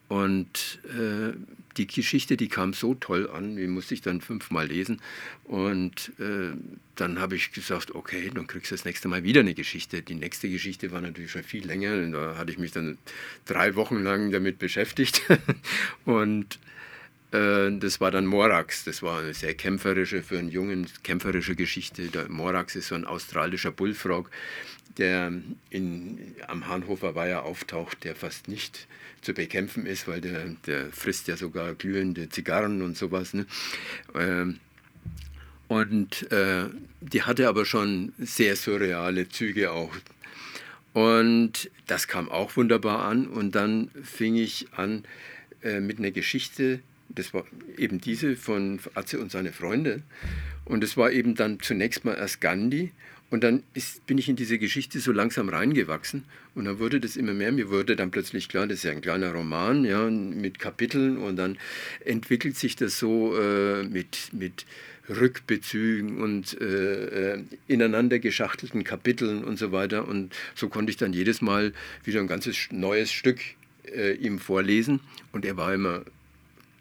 [0.08, 1.34] Und äh,
[1.78, 5.02] die Geschichte, die kam so toll an, die musste ich dann fünfmal lesen.
[5.46, 6.56] Und äh,
[6.96, 10.02] dann habe ich gesagt, okay, dann kriegst du das nächste Mal wieder eine Geschichte.
[10.02, 12.10] Die nächste Geschichte war natürlich schon viel länger.
[12.12, 12.98] Da hatte ich mich dann
[13.46, 15.24] drei Wochen lang damit beschäftigt.
[16.06, 16.60] und
[17.32, 18.84] äh, das war dann Morax.
[18.84, 22.08] Das war eine sehr kämpferische, für einen Jungen kämpferische Geschichte.
[22.08, 24.30] Der Morax ist so ein australischer Bullfrog,
[24.98, 25.34] der
[25.70, 28.88] in, am Hahnhofer Weiher auftaucht, der fast nicht
[29.22, 33.34] zu bekämpfen ist, weil der, der frisst ja sogar glühende Zigarren und sowas.
[33.34, 33.46] Ne?
[34.14, 34.60] Ähm,
[35.68, 36.66] und äh,
[37.02, 39.92] die hatte aber schon sehr surreale Züge auch.
[40.94, 43.28] Und das kam auch wunderbar an.
[43.28, 45.04] Und dann fing ich an
[45.62, 46.80] äh, mit einer Geschichte,
[47.10, 47.46] das war
[47.78, 50.04] eben diese von Atze und seine Freunde.
[50.66, 52.92] Und es war eben dann zunächst mal erst Gandhi.
[53.32, 57.18] Und dann ist, bin ich in diese Geschichte so langsam reingewachsen und dann wurde das
[57.18, 57.52] immer mehr.
[57.52, 61.36] Mir wurde dann plötzlich klar, das ist ja ein kleiner Roman ja, mit Kapiteln und
[61.36, 61.58] dann
[62.06, 64.66] entwickelt sich das so äh, mit, mit
[65.10, 70.08] Rückbezügen und äh, äh, ineinander geschachtelten Kapiteln und so weiter.
[70.08, 73.40] Und so konnte ich dann jedes Mal wieder ein ganzes neues Stück
[73.94, 75.00] äh, ihm vorlesen
[75.32, 76.04] und er war immer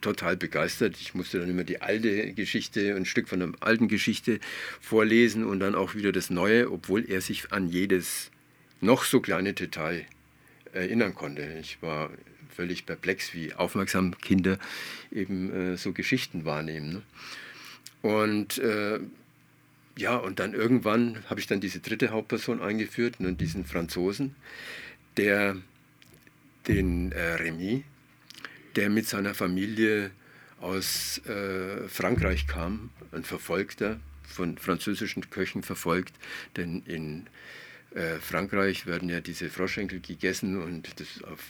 [0.05, 0.97] total begeistert.
[1.01, 4.39] Ich musste dann immer die alte Geschichte, ein Stück von der alten Geschichte
[4.81, 8.31] vorlesen und dann auch wieder das Neue, obwohl er sich an jedes
[8.81, 10.05] noch so kleine Detail
[10.73, 11.43] erinnern konnte.
[11.61, 12.11] Ich war
[12.55, 14.59] völlig perplex, wie aufmerksam Kinder
[15.11, 16.93] eben äh, so Geschichten wahrnehmen.
[16.93, 17.03] Ne?
[18.03, 19.01] Und äh,
[19.97, 24.35] ja, und dann irgendwann habe ich dann diese dritte Hauptperson eingeführt, ne, diesen Franzosen,
[25.17, 25.57] der
[26.69, 27.85] den äh, Remy,
[28.77, 30.11] der mit seiner Familie
[30.61, 36.15] aus äh, Frankreich kam, ein Verfolgter, von französischen Köchen verfolgt,
[36.57, 37.27] denn in
[37.95, 41.41] äh, Frankreich werden ja diese Froschenkel gegessen und das auf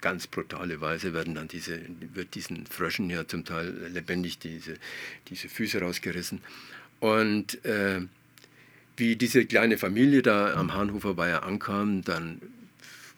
[0.00, 1.78] ganz brutale Weise werden dann diese,
[2.14, 4.74] wird diesen Fröschen ja zum Teil lebendig diese,
[5.28, 6.40] diese Füße rausgerissen.
[7.00, 8.00] Und äh,
[8.96, 12.40] wie diese kleine Familie da am Hahnhofer Weiher ankam, dann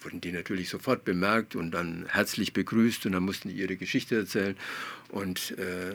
[0.04, 4.16] wurden die natürlich sofort bemerkt und dann herzlich begrüßt und dann mussten die ihre Geschichte
[4.16, 4.56] erzählen.
[5.08, 5.94] Und äh,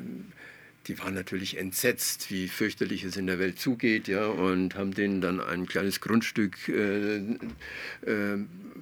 [0.88, 5.22] die waren natürlich entsetzt, wie fürchterlich es in der Welt zugeht, ja, und haben denen
[5.22, 8.38] dann ein kleines Grundstück äh, äh,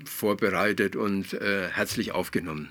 [0.05, 2.69] vorbereitet und äh, herzlich aufgenommen.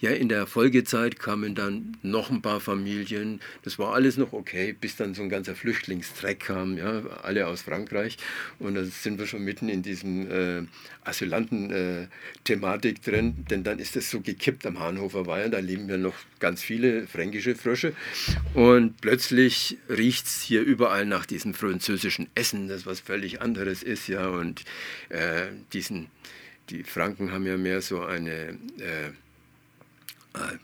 [0.00, 3.40] Ja, in der Folgezeit kamen dann noch ein paar Familien.
[3.62, 7.62] Das war alles noch okay, bis dann so ein ganzer Flüchtlingstreck kam, ja, alle aus
[7.62, 8.18] Frankreich.
[8.58, 10.62] Und da sind wir schon mitten in diesem äh,
[11.04, 15.48] Asylanten-Thematik äh, drin, denn dann ist es so gekippt am Hahnhofer Weiher.
[15.48, 17.94] Da leben ja noch ganz viele fränkische Frösche.
[18.54, 24.08] Und plötzlich riecht es hier überall nach diesem französischen Essen, das was völlig anderes ist,
[24.08, 24.28] ja.
[24.28, 24.64] Und
[25.08, 26.08] äh, diesen
[26.70, 29.10] die Franken haben ja mehr so eine äh,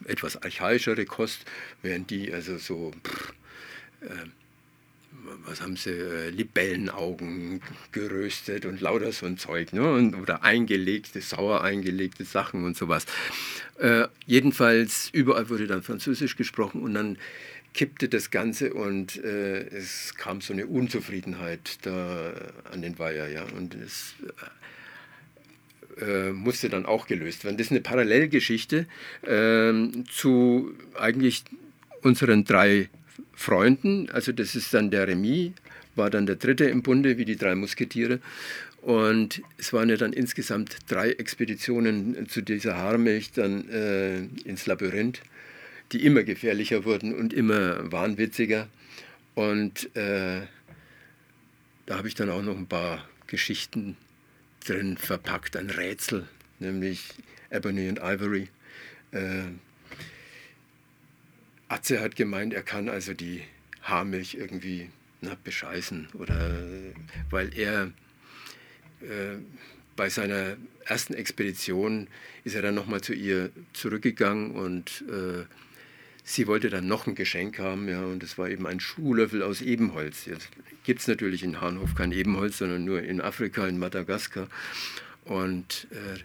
[0.04, 1.44] etwas archaischere Kost,
[1.82, 3.32] während die also so, pff,
[4.02, 4.28] äh,
[5.44, 7.60] was haben sie, äh, Libellenaugen
[7.92, 9.92] geröstet und lauter so ein Zeug, ne?
[9.92, 13.06] und, oder eingelegte, sauer eingelegte Sachen und sowas.
[13.78, 17.18] Äh, jedenfalls, überall wurde dann Französisch gesprochen und dann
[17.72, 22.32] kippte das Ganze und äh, es kam so eine Unzufriedenheit da
[22.72, 24.14] an den Weiher, ja, und es
[26.00, 27.56] äh, musste dann auch gelöst werden.
[27.56, 28.86] Das ist eine Parallelgeschichte
[29.22, 29.72] äh,
[30.10, 31.44] zu eigentlich
[32.02, 32.88] unseren drei
[33.34, 34.08] Freunden.
[34.10, 35.52] Also das ist dann der Remy,
[35.96, 38.20] war dann der dritte im Bunde, wie die drei Musketiere.
[38.82, 45.20] Und es waren ja dann insgesamt drei Expeditionen zu dieser Haarmilch dann äh, ins Labyrinth,
[45.92, 48.68] die immer gefährlicher wurden und immer wahnwitziger.
[49.34, 50.40] Und äh,
[51.86, 53.96] da habe ich dann auch noch ein paar Geschichten
[54.70, 56.28] drin verpackt, ein Rätsel,
[56.60, 57.08] nämlich
[57.50, 58.48] Ebony and Ivory.
[59.10, 59.42] Äh,
[61.68, 63.42] Atze hat gemeint, er kann also die
[63.82, 66.56] Haarmilch irgendwie na, bescheißen, oder
[67.30, 67.92] weil er
[69.00, 69.38] äh,
[69.96, 72.08] bei seiner ersten Expedition
[72.44, 75.44] ist er dann nochmal zu ihr zurückgegangen und äh,
[76.30, 79.60] sie wollte dann noch ein Geschenk haben, ja, und es war eben ein Schuhlöffel aus
[79.60, 80.26] Ebenholz.
[80.26, 80.48] Jetzt
[80.84, 84.48] gibt es natürlich in Hahnhof kein Ebenholz, sondern nur in Afrika, in Madagaskar.
[85.24, 86.18] Und äh,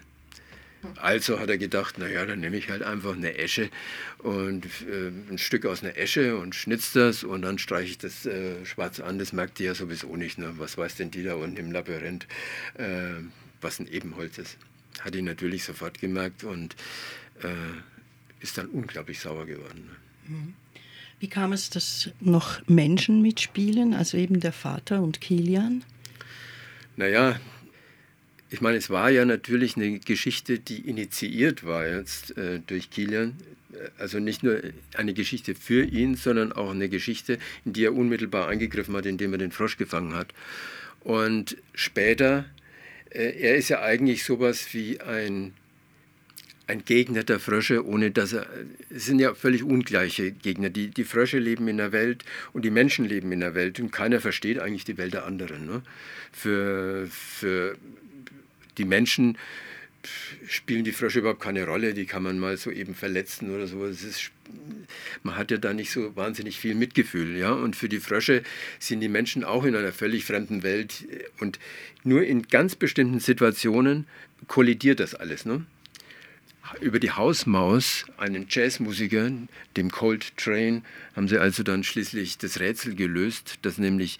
[0.96, 3.70] also hat er gedacht, naja, dann nehme ich halt einfach eine Esche
[4.18, 8.26] und äh, ein Stück aus einer Esche und schnitz das und dann streiche ich das
[8.26, 9.18] äh, schwarz an.
[9.18, 10.38] Das merkt die ja sowieso nicht.
[10.38, 10.54] Ne?
[10.58, 12.26] Was weiß denn die da unten im Labyrinth,
[12.74, 13.14] äh,
[13.60, 14.56] was ein Ebenholz ist?
[15.00, 16.76] Hat die natürlich sofort gemerkt und
[17.42, 17.48] äh,
[18.40, 19.90] ist dann unglaublich sauer geworden.
[20.26, 20.54] Mhm.
[21.18, 25.82] Wie kam es, dass noch Menschen mitspielen, also eben der Vater und Kilian?
[26.96, 27.40] Naja,
[28.50, 33.36] ich meine, es war ja natürlich eine Geschichte, die initiiert war jetzt äh, durch Kilian.
[33.98, 34.62] Also nicht nur
[34.94, 39.32] eine Geschichte für ihn, sondern auch eine Geschichte, in die er unmittelbar eingegriffen hat, indem
[39.32, 40.32] er den Frosch gefangen hat.
[41.00, 42.46] Und später,
[43.10, 45.52] äh, er ist ja eigentlich sowas wie ein
[46.66, 48.46] ein Gegner der Frösche, ohne dass er.
[48.90, 50.68] Es sind ja völlig ungleiche Gegner.
[50.68, 53.92] Die, die Frösche leben in der Welt und die Menschen leben in der Welt und
[53.92, 55.66] keiner versteht eigentlich die Welt der anderen.
[55.66, 55.82] Ne?
[56.32, 57.76] Für, für
[58.78, 59.38] die Menschen
[60.46, 63.84] spielen die Frösche überhaupt keine Rolle, die kann man mal so eben verletzen oder so.
[63.84, 64.30] Ist,
[65.22, 67.36] man hat ja da nicht so wahnsinnig viel Mitgefühl.
[67.36, 67.52] Ja?
[67.52, 68.42] Und für die Frösche
[68.78, 71.06] sind die Menschen auch in einer völlig fremden Welt
[71.40, 71.58] und
[72.02, 74.06] nur in ganz bestimmten Situationen
[74.48, 75.44] kollidiert das alles.
[75.44, 75.64] Ne?
[76.80, 79.30] Über die Hausmaus, einen Jazzmusiker,
[79.76, 84.18] dem Cold Train, haben sie also dann schließlich das Rätsel gelöst, dass nämlich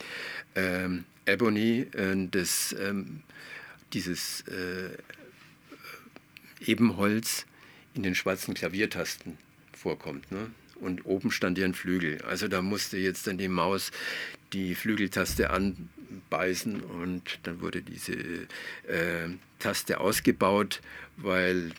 [0.55, 3.23] ähm, Ebony äh, das, ähm,
[3.93, 4.91] dieses äh,
[6.65, 7.47] Ebenholz
[7.95, 9.39] in den schwarzen Klaviertasten
[9.73, 10.31] vorkommt.
[10.31, 10.51] Ne?
[10.81, 12.23] Und oben stand ja ein Flügel.
[12.23, 13.91] Also da musste jetzt dann die Maus
[14.53, 19.29] die Flügeltaste anbeißen und dann wurde diese äh,
[19.59, 20.81] Taste ausgebaut,
[21.17, 21.73] weil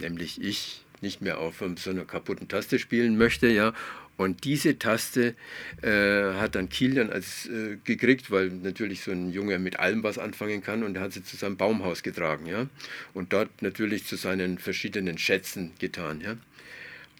[0.00, 3.72] nämlich ich nicht mehr auf so einer kaputten Taste spielen möchte, ja.
[4.16, 5.36] Und diese Taste
[5.80, 10.18] äh, hat dann Kilian als äh, gekriegt, weil natürlich so ein Junge mit allem was
[10.18, 12.66] anfangen kann und er hat sie zu seinem Baumhaus getragen, ja.
[13.14, 16.36] Und dort natürlich zu seinen verschiedenen Schätzen getan, ja.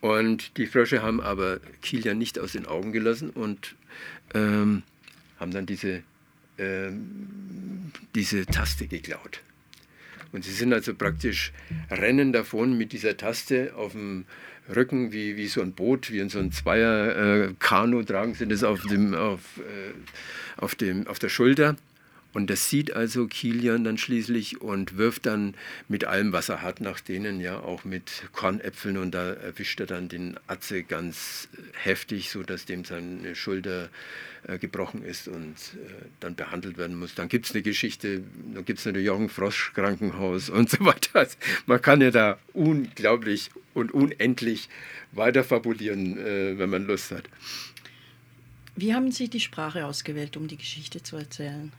[0.01, 3.77] Und die Frösche haben aber Kilian nicht aus den Augen gelassen und
[4.35, 4.83] ähm,
[5.39, 6.03] haben dann diese,
[6.59, 9.41] ähm, diese Taste geklaut.
[10.33, 11.53] Und sie sind also praktisch
[11.91, 14.25] rennen davon mit dieser Taste auf dem
[14.75, 18.63] Rücken wie, wie so ein Boot, wie in so ein Zweier-Kanu äh, tragen sie das
[18.65, 21.77] auf, dem, auf, äh, auf, dem, auf der Schulter
[22.39, 25.55] und das sieht also Kilian dann schließlich und wirft dann
[25.89, 28.97] mit allem, was er hat, nach denen, ja, auch mit Kornäpfeln.
[28.97, 31.49] Und da erwischt er dann den Atze ganz
[31.83, 33.89] heftig, sodass dem seine Schulter
[34.47, 37.17] äh, gebrochen ist und äh, dann behandelt werden muss.
[37.17, 38.23] Dann gibt es eine Geschichte,
[38.55, 41.19] dann gibt es natürlich auch ein Froschkrankenhaus und so weiter.
[41.19, 44.69] Also man kann ja da unglaublich und unendlich
[45.11, 47.25] weiter fabulieren, äh, wenn man Lust hat.
[48.77, 51.73] Wie haben Sie die Sprache ausgewählt, um die Geschichte zu erzählen?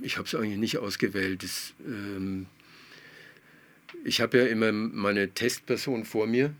[0.00, 1.42] Ich habe es eigentlich nicht ausgewählt.
[1.42, 2.46] Das, ähm,
[4.04, 6.54] ich habe ja immer meine Testperson vor mir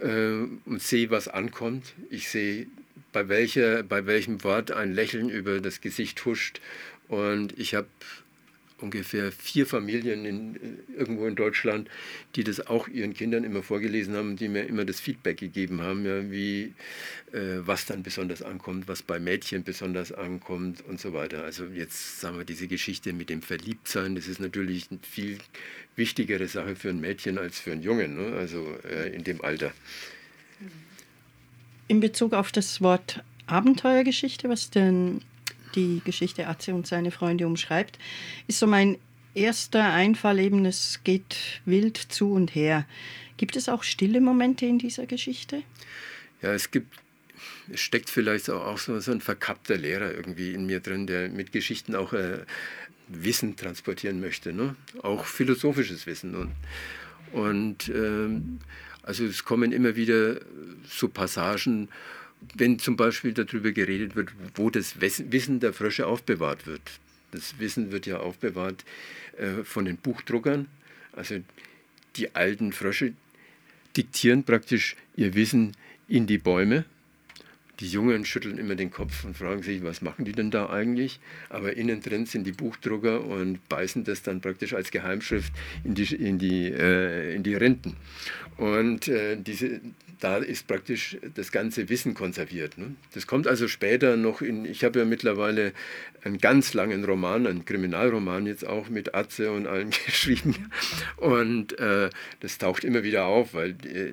[0.00, 1.94] äh, und sehe, was ankommt.
[2.10, 2.66] Ich sehe,
[3.12, 6.60] bei, bei welchem Wort ein Lächeln über das Gesicht huscht.
[7.08, 7.88] Und ich habe
[8.80, 11.88] ungefähr vier Familien in, äh, irgendwo in Deutschland,
[12.36, 16.04] die das auch ihren Kindern immer vorgelesen haben, die mir immer das Feedback gegeben haben,
[16.04, 16.74] ja, wie
[17.32, 21.44] äh, was dann besonders ankommt, was bei Mädchen besonders ankommt und so weiter.
[21.44, 25.38] Also jetzt sagen wir diese Geschichte mit dem Verliebtsein, das ist natürlich eine viel
[25.96, 28.36] wichtigere Sache für ein Mädchen als für einen Jungen, ne?
[28.36, 29.72] also äh, in dem Alter.
[31.88, 35.22] In Bezug auf das Wort Abenteuergeschichte, was denn
[35.74, 37.98] die Geschichte Atze und seine Freunde umschreibt,
[38.46, 38.98] ist so mein
[39.34, 42.86] erster Einfall eben, es geht wild zu und her.
[43.36, 45.62] Gibt es auch stille Momente in dieser Geschichte?
[46.42, 46.96] Ja, es gibt,
[47.72, 51.52] es steckt vielleicht auch so, so ein verkappter Lehrer irgendwie in mir drin, der mit
[51.52, 52.38] Geschichten auch äh,
[53.08, 54.76] Wissen transportieren möchte, ne?
[55.02, 56.34] auch philosophisches Wissen.
[56.34, 56.52] Und,
[57.32, 58.58] und ähm,
[59.02, 60.40] also es kommen immer wieder
[60.86, 61.88] so Passagen,
[62.54, 66.82] wenn zum Beispiel darüber geredet wird, wo das Wissen der Frösche aufbewahrt wird.
[67.30, 68.84] Das Wissen wird ja aufbewahrt
[69.36, 70.66] äh, von den Buchdruckern.
[71.12, 71.40] Also
[72.16, 73.12] die alten Frösche
[73.96, 75.76] diktieren praktisch ihr Wissen
[76.08, 76.84] in die Bäume
[77.80, 81.20] die Jungen schütteln immer den Kopf und fragen sich, was machen die denn da eigentlich?
[81.48, 85.52] Aber innen drin sind die Buchdrucker und beißen das dann praktisch als Geheimschrift
[85.84, 87.96] in die, in die, äh, in die Renten.
[88.56, 89.80] Und äh, diese,
[90.20, 92.78] da ist praktisch das ganze Wissen konserviert.
[92.78, 92.94] Ne?
[93.14, 95.72] Das kommt also später noch in, ich habe ja mittlerweile
[96.24, 100.70] einen ganz langen Roman, einen Kriminalroman jetzt auch mit Atze und allem geschrieben.
[101.16, 104.12] Und äh, das taucht immer wieder auf, weil äh,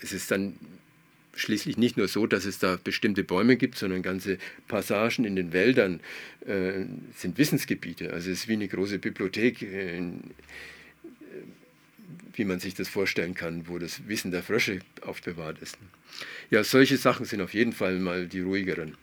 [0.00, 0.54] es ist dann
[1.34, 5.52] schließlich nicht nur so, dass es da bestimmte Bäume gibt, sondern ganze Passagen in den
[5.52, 6.00] Wäldern
[6.46, 8.12] äh, sind Wissensgebiete.
[8.12, 10.02] Also es ist wie eine große Bibliothek, äh,
[12.32, 15.78] wie man sich das vorstellen kann, wo das Wissen der Frösche aufbewahrt ist.
[16.50, 18.96] Ja, solche Sachen sind auf jeden Fall mal die ruhigeren.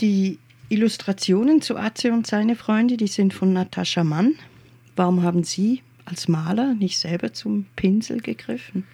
[0.00, 4.34] Die Illustrationen zu Atze und seine Freunde, die sind von Natascha Mann.
[4.96, 8.84] Warum haben Sie als Maler nicht selber zum Pinsel gegriffen?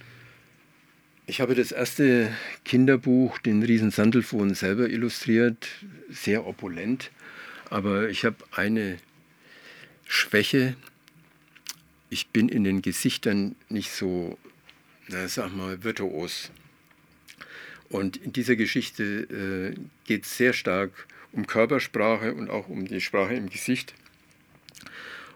[1.27, 2.31] Ich habe das erste
[2.65, 5.67] Kinderbuch, den Riesen Sandelfohn, selber illustriert,
[6.09, 7.11] sehr opulent.
[7.69, 8.99] Aber ich habe eine
[10.07, 10.77] Schwäche.
[12.17, 14.39] Ich bin in den Gesichtern nicht so,
[15.09, 16.51] na, sag mal, virtuos.
[17.91, 20.93] Und in dieser Geschichte äh, geht es sehr stark
[21.33, 23.93] um Körpersprache und auch um die Sprache im Gesicht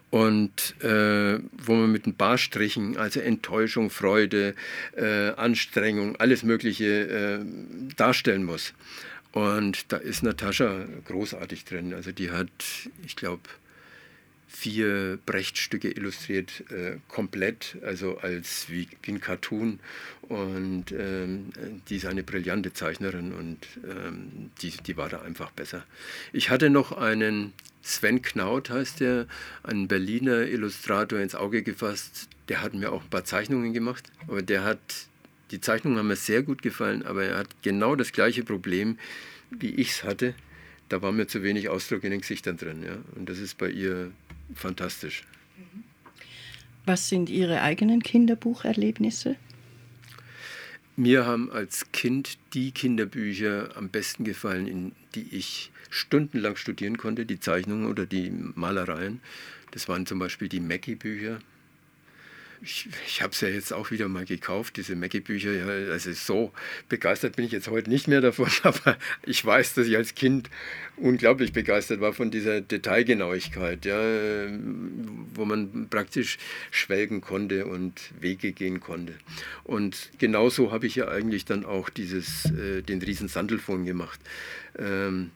[0.09, 4.55] und äh, wo man mit den Barstrichen, also Enttäuschung, Freude,
[4.97, 7.45] äh, Anstrengung, alles Mögliche äh,
[7.95, 8.73] darstellen muss.
[9.33, 11.93] Und da ist Natascha großartig drin.
[11.93, 12.49] Also die hat,
[13.05, 13.43] ich glaube,
[14.51, 19.79] vier Brechtstücke illustriert, äh, komplett, also als wie, wie, ein Cartoon.
[20.21, 21.51] Und ähm,
[21.87, 25.83] die ist eine brillante Zeichnerin und ähm, die, die war da einfach besser.
[26.33, 29.25] Ich hatte noch einen Sven Knaut heißt der,
[29.63, 32.29] ein Berliner Illustrator ins Auge gefasst.
[32.49, 34.79] Der hat mir auch ein paar Zeichnungen gemacht, aber der hat,
[35.49, 38.99] die Zeichnungen haben mir sehr gut gefallen, aber er hat genau das gleiche Problem,
[39.49, 40.35] wie ich es hatte.
[40.89, 42.83] Da war mir zu wenig Ausdruck in den Gesichtern drin.
[42.83, 42.97] Ja?
[43.15, 44.11] Und das ist bei ihr
[44.55, 45.23] fantastisch.
[46.85, 49.35] Was sind Ihre eigenen Kinderbucherlebnisse?
[50.95, 57.25] Mir haben als Kind die Kinderbücher am besten gefallen, in die ich stundenlang studieren konnte,
[57.25, 59.21] die Zeichnungen oder die Malereien.
[59.71, 61.39] Das waren zum Beispiel die Mackie-Bücher
[62.63, 65.51] ich, ich habe es ja jetzt auch wieder mal gekauft, diese Mackie-Bücher.
[65.51, 66.51] Ja, also so
[66.89, 70.49] begeistert bin ich jetzt heute nicht mehr davon, aber ich weiß, dass ich als Kind
[70.97, 73.99] unglaublich begeistert war von dieser Detailgenauigkeit, ja,
[75.33, 76.37] wo man praktisch
[76.69, 79.13] schwelgen konnte und Wege gehen konnte.
[79.63, 84.19] Und genauso habe ich ja eigentlich dann auch dieses, äh, den riesen Sandelfon gemacht.
[84.77, 85.31] Ähm,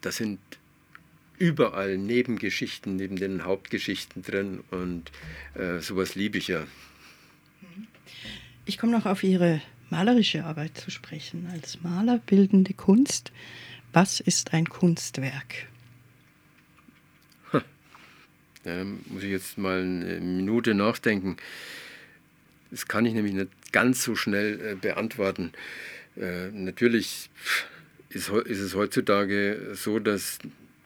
[0.00, 0.38] das sind
[1.38, 5.10] überall Nebengeschichten neben den Hauptgeschichten drin und
[5.54, 6.66] äh, sowas liebe ich ja.
[8.64, 11.48] Ich komme noch auf Ihre malerische Arbeit zu sprechen.
[11.52, 13.32] Als Maler bildende Kunst,
[13.92, 15.66] was ist ein Kunstwerk?
[18.66, 21.36] Da muss ich jetzt mal eine Minute nachdenken.
[22.72, 25.52] Das kann ich nämlich nicht ganz so schnell äh, beantworten.
[26.16, 27.30] Äh, natürlich
[28.08, 30.40] ist, ist es heutzutage so, dass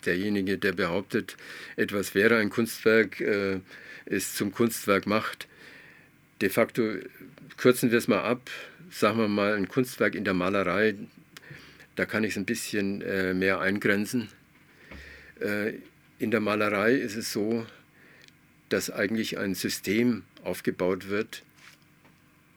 [0.07, 1.37] derjenige, der behauptet,
[1.77, 3.61] etwas wäre ein Kunstwerk, äh,
[4.07, 5.47] es zum Kunstwerk macht.
[6.41, 6.95] De facto
[7.57, 8.51] kürzen wir es mal ab,
[8.91, 10.95] sagen wir mal ein Kunstwerk in der Malerei,
[11.97, 14.29] da kann ich es ein bisschen äh, mehr eingrenzen.
[15.41, 15.75] Äh,
[16.19, 17.67] in der Malerei ist es so,
[18.69, 21.43] dass eigentlich ein System aufgebaut wird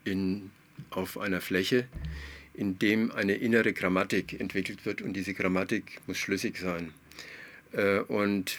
[0.04, 0.50] in,
[0.90, 1.86] auf einer Fläche,
[2.54, 6.92] in dem eine innere Grammatik entwickelt wird und diese Grammatik muss schlüssig sein.
[7.76, 8.58] Äh, und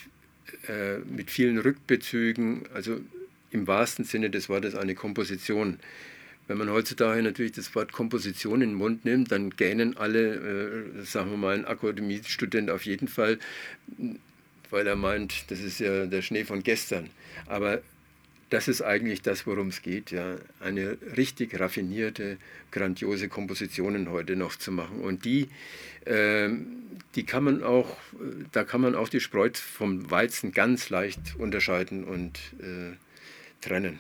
[0.68, 3.00] äh, mit vielen Rückbezügen, also
[3.52, 5.80] im wahrsten Sinne des Wortes eine Komposition.
[6.48, 11.04] Wenn man heutzutage natürlich das Wort Komposition in den Mund nimmt, dann gähnen alle, äh,
[11.04, 13.40] sagen wir mal, ein Akademiestudent auf jeden Fall,
[14.70, 17.10] weil er meint, das ist ja der Schnee von gestern.
[17.48, 17.82] Aber
[18.50, 22.38] das ist eigentlich das, worum es geht, ja, eine richtig raffinierte,
[22.72, 25.02] grandiose Kompositionen heute noch zu machen.
[25.02, 25.50] Und die,
[26.06, 26.50] äh,
[27.16, 27.98] die kann man auch,
[28.52, 32.96] da kann man auch die Spreu vom Weizen ganz leicht unterscheiden und äh,
[33.62, 34.00] trennen.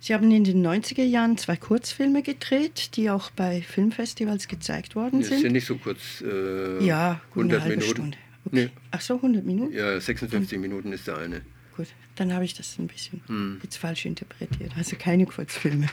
[0.00, 5.22] Sie haben in den 90er Jahren zwei Kurzfilme gedreht, die auch bei Filmfestivals gezeigt worden
[5.22, 5.36] sind.
[5.36, 6.22] Die sind nicht so kurz.
[6.22, 7.94] Äh, ja, gut, 100 eine halbe Minuten.
[7.94, 8.18] Stunde.
[8.44, 8.56] Okay.
[8.56, 8.70] Nee.
[8.90, 9.72] Ach so, 100 Minuten?
[9.72, 10.60] Ja, 56 hm.
[10.60, 11.42] Minuten ist der eine.
[11.76, 13.60] Gut, dann habe ich das ein bisschen hm.
[13.62, 14.72] jetzt falsch interpretiert.
[14.76, 15.88] Also keine Kurzfilme.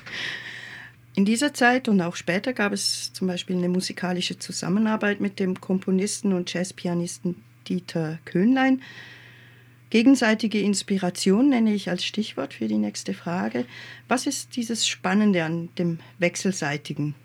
[1.16, 5.60] In dieser Zeit und auch später gab es zum Beispiel eine musikalische Zusammenarbeit mit dem
[5.60, 7.36] Komponisten und Jazzpianisten
[7.68, 8.82] Dieter Köhnlein.
[9.90, 13.66] Gegenseitige Inspiration nenne ich als Stichwort für die nächste Frage.
[14.08, 17.16] Was ist dieses Spannende an dem Wechselseitigen?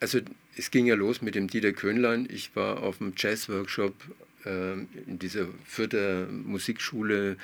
[0.00, 0.20] Also
[0.56, 2.26] es ging ja los mit dem Dieter Köhnlein.
[2.30, 3.94] Ich war auf dem Jazz-Workshop
[4.44, 7.36] in dieser vierten Musikschule,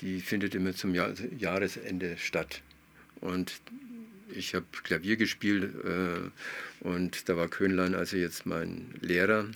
[0.00, 2.62] die findet immer zum Jahr Jahresende statt.
[3.20, 3.60] Und
[4.34, 9.46] ich habe Klavier gespielt äh, und da war Köhnlein also jetzt mein Lehrer.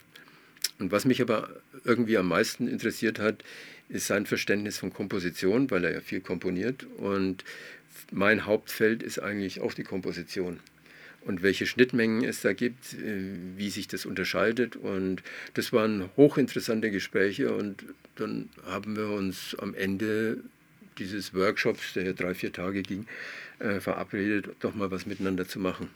[0.78, 1.48] Und was mich aber
[1.84, 3.42] irgendwie am meisten interessiert hat,
[3.88, 6.86] ist sein Verständnis von Komposition, weil er ja viel komponiert.
[6.98, 7.44] Und
[8.12, 10.60] mein Hauptfeld ist eigentlich auch die Komposition
[11.26, 14.76] und welche Schnittmengen es da gibt, äh, wie sich das unterscheidet.
[14.76, 15.22] Und
[15.54, 20.38] das waren hochinteressante Gespräche und dann haben wir uns am Ende
[20.98, 23.06] dieses Workshops, der ja drei, vier Tage ging,
[23.58, 25.90] äh, verabredet, doch mal was miteinander zu machen.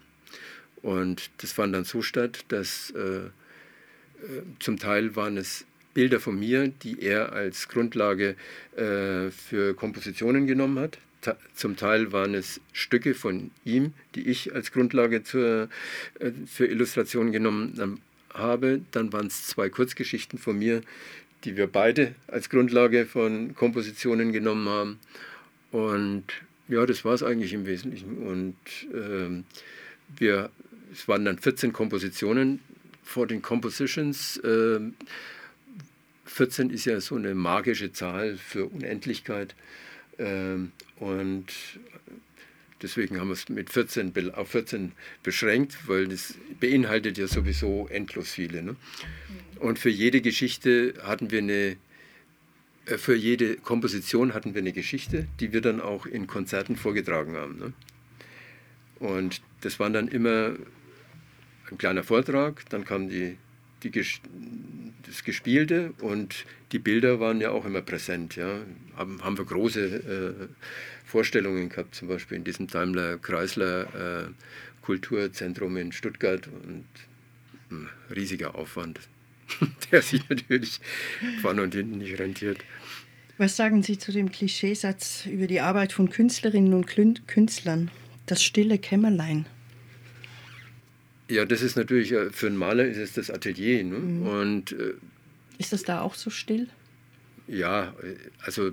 [0.82, 3.30] Und das fand dann so statt, dass äh,
[4.58, 5.64] zum Teil waren es
[5.94, 8.36] Bilder von mir, die er als Grundlage
[8.76, 10.98] für Kompositionen genommen hat
[11.54, 15.68] zum Teil waren es Stücke von ihm, die ich als Grundlage zur,
[16.18, 17.98] äh, für Illustrationen genommen ähm,
[18.32, 18.80] habe.
[18.92, 20.82] Dann waren es zwei Kurzgeschichten von mir,
[21.44, 24.98] die wir beide als Grundlage von Kompositionen genommen haben.
[25.70, 26.24] Und
[26.68, 28.18] ja, das war es eigentlich im Wesentlichen.
[28.18, 28.56] Und
[28.94, 29.44] ähm,
[30.18, 30.50] wir,
[30.92, 32.60] es waren dann 14 Kompositionen
[33.02, 34.40] vor den Compositions.
[34.44, 34.94] Ähm,
[36.26, 39.54] 14 ist ja so eine magische Zahl für Unendlichkeit.
[40.20, 41.46] Ähm, und
[42.82, 44.92] deswegen haben wir es mit 14 auf 14
[45.22, 48.62] beschränkt, weil das beinhaltet ja sowieso endlos viele.
[48.62, 48.76] Ne?
[49.58, 51.76] Und für jede Geschichte hatten wir eine,
[52.86, 57.36] äh, für jede Komposition hatten wir eine Geschichte, die wir dann auch in Konzerten vorgetragen
[57.36, 57.58] haben.
[57.58, 57.72] Ne?
[58.98, 60.54] Und das waren dann immer
[61.70, 63.36] ein kleiner Vortrag, dann kam die,
[63.82, 68.36] die, das Gespielte und die Bilder waren ja auch immer präsent.
[68.36, 68.60] Ja.
[68.96, 70.48] Haben, haben wir große äh,
[71.04, 74.30] Vorstellungen gehabt, zum Beispiel in diesem Daimler-Chrysler äh,
[74.82, 76.86] Kulturzentrum in Stuttgart und
[77.70, 79.00] ein riesiger Aufwand,
[79.92, 80.80] der sich natürlich
[81.40, 82.58] vorne und hinten nicht rentiert.
[83.38, 86.86] Was sagen Sie zu dem Klischeesatz über die Arbeit von Künstlerinnen und
[87.26, 87.90] Künstlern?
[88.26, 89.46] Das stille Kämmerlein.
[91.30, 93.84] Ja, das ist natürlich, äh, für einen Maler ist es das Atelier.
[93.84, 93.98] Ne?
[93.98, 94.26] Mhm.
[94.26, 94.94] Und, äh,
[95.58, 96.68] ist das da auch so still?
[97.46, 98.72] Ja, äh, also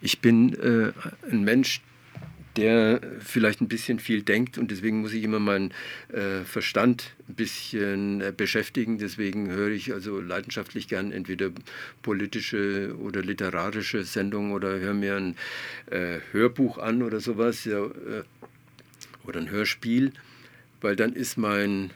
[0.00, 0.92] ich bin äh,
[1.30, 1.82] ein Mensch,
[2.56, 5.72] der vielleicht ein bisschen viel denkt und deswegen muss ich immer meinen
[6.08, 8.98] äh, Verstand ein bisschen äh, beschäftigen.
[8.98, 11.50] Deswegen höre ich also leidenschaftlich gern entweder
[12.02, 15.36] politische oder literarische Sendungen oder höre mir ein
[15.90, 18.24] äh, Hörbuch an oder sowas ja, äh,
[19.24, 20.12] oder ein Hörspiel
[20.80, 21.90] weil dann ist mein,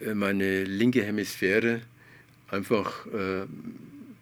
[0.00, 1.82] äh, meine linke Hemisphäre
[2.50, 3.46] einfach äh,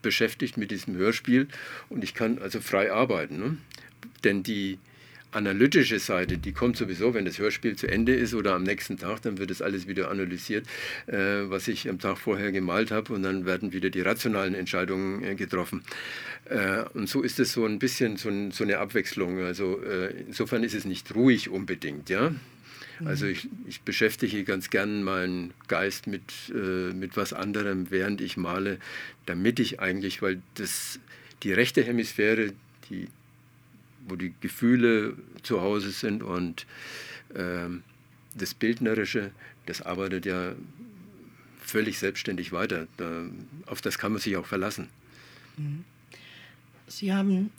[0.01, 1.49] beschäftigt mit diesem Hörspiel
[1.89, 3.39] und ich kann also frei arbeiten.
[3.39, 3.57] Ne?
[4.25, 4.79] Denn die
[5.33, 9.23] analytische Seite, die kommt sowieso, wenn das Hörspiel zu Ende ist oder am nächsten Tag,
[9.23, 10.67] dann wird das alles wieder analysiert,
[11.07, 15.25] äh, was ich am Tag vorher gemalt habe und dann werden wieder die rationalen Entscheidungen
[15.25, 15.83] äh, getroffen.
[16.45, 19.39] Äh, und so ist es so ein bisschen so, ein, so eine Abwechslung.
[19.41, 22.33] Also äh, insofern ist es nicht ruhig unbedingt, ja.
[23.07, 26.23] Also ich, ich, beschäftige ganz gern meinen Geist mit,
[26.55, 28.79] äh, mit was anderem, während ich male,
[29.27, 31.01] damit ich eigentlich, weil das
[31.43, 32.53] die rechte Hemisphäre,
[32.91, 33.09] die,
[34.07, 36.67] wo die Gefühle zu Hause sind und
[37.35, 37.69] äh,
[38.35, 39.31] das Bildnerische,
[39.67, 40.55] das arbeitet ja
[41.61, 42.87] völlig selbstständig weiter.
[42.97, 43.27] Da,
[43.67, 44.89] auf das kann man sich auch verlassen.
[45.57, 45.85] Mhm.
[46.87, 47.51] Sie haben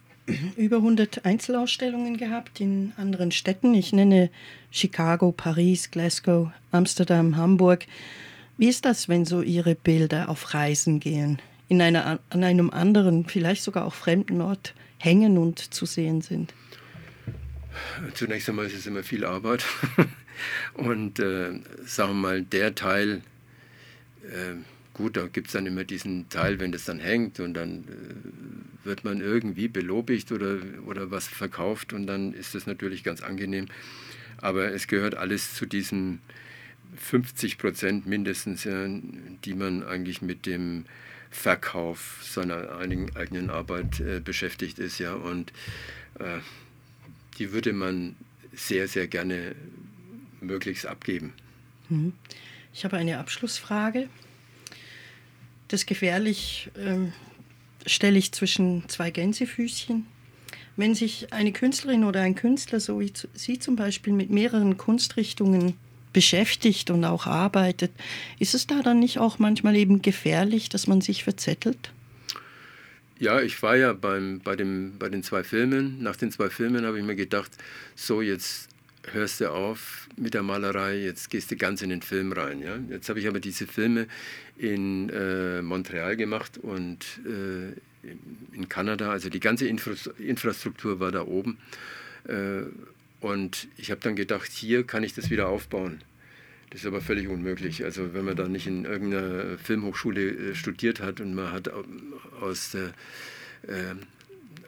[0.56, 3.74] über 100 Einzelausstellungen gehabt in anderen Städten.
[3.74, 4.30] Ich nenne
[4.72, 7.86] Chicago, Paris, Glasgow, Amsterdam, Hamburg.
[8.58, 13.26] Wie ist das, wenn so Ihre Bilder auf Reisen gehen, in einer, an einem anderen,
[13.26, 16.54] vielleicht sogar auch fremden Ort hängen und zu sehen sind?
[18.14, 19.66] Zunächst einmal ist es immer viel Arbeit.
[20.74, 23.22] Und äh, sagen wir mal, der Teil,
[24.24, 24.56] äh,
[24.94, 28.86] gut, da gibt es dann immer diesen Teil, wenn das dann hängt und dann äh,
[28.86, 33.68] wird man irgendwie belobigt oder, oder was verkauft und dann ist das natürlich ganz angenehm.
[34.38, 36.20] Aber es gehört alles zu diesen
[36.98, 38.88] 50 Prozent mindestens, ja,
[39.46, 40.86] die man eigentlich mit dem
[41.32, 45.00] Verkauf seiner eigenen Arbeit äh, beschäftigt ist.
[45.00, 45.52] Ja, und
[46.20, 46.40] äh,
[47.40, 48.16] die würde man
[48.54, 49.56] sehr, sehr gerne
[50.42, 51.34] möglichst abgeben.
[51.90, 52.14] Mhm.
[52.74, 54.10] Ich habe eine Abschlussfrage.
[55.68, 57.14] Das gefährlich ähm,
[57.86, 60.06] stelle ich zwischen zwei Gänsefüßchen.
[60.76, 65.76] Wenn sich eine Künstlerin oder ein Künstler, so wie Sie zum Beispiel, mit mehreren Kunstrichtungen
[66.14, 67.92] beschäftigt und auch arbeitet,
[68.40, 71.92] ist es da dann nicht auch manchmal eben gefährlich, dass man sich verzettelt?
[73.20, 76.02] Ja, ich war ja beim, bei, dem, bei den zwei Filmen.
[76.02, 77.52] Nach den zwei Filmen habe ich mir gedacht,
[77.96, 78.70] so jetzt
[79.12, 82.62] hörst du auf mit der Malerei, jetzt gehst du ganz in den Film rein.
[82.62, 82.78] Ja?
[82.90, 84.08] Jetzt habe ich aber diese Filme
[84.58, 87.74] in äh, Montreal gemacht und äh,
[88.56, 91.58] in Kanada, also die ganze Infra Infrastruktur war da oben.
[92.28, 92.64] Äh,
[93.20, 96.02] und ich habe dann gedacht, hier kann ich das wieder aufbauen.
[96.70, 97.84] Das ist aber völlig unmöglich.
[97.84, 101.72] Also wenn man da nicht in irgendeiner Filmhochschule äh, studiert hat und man hat
[102.42, 102.88] aus der,
[103.68, 103.96] äh,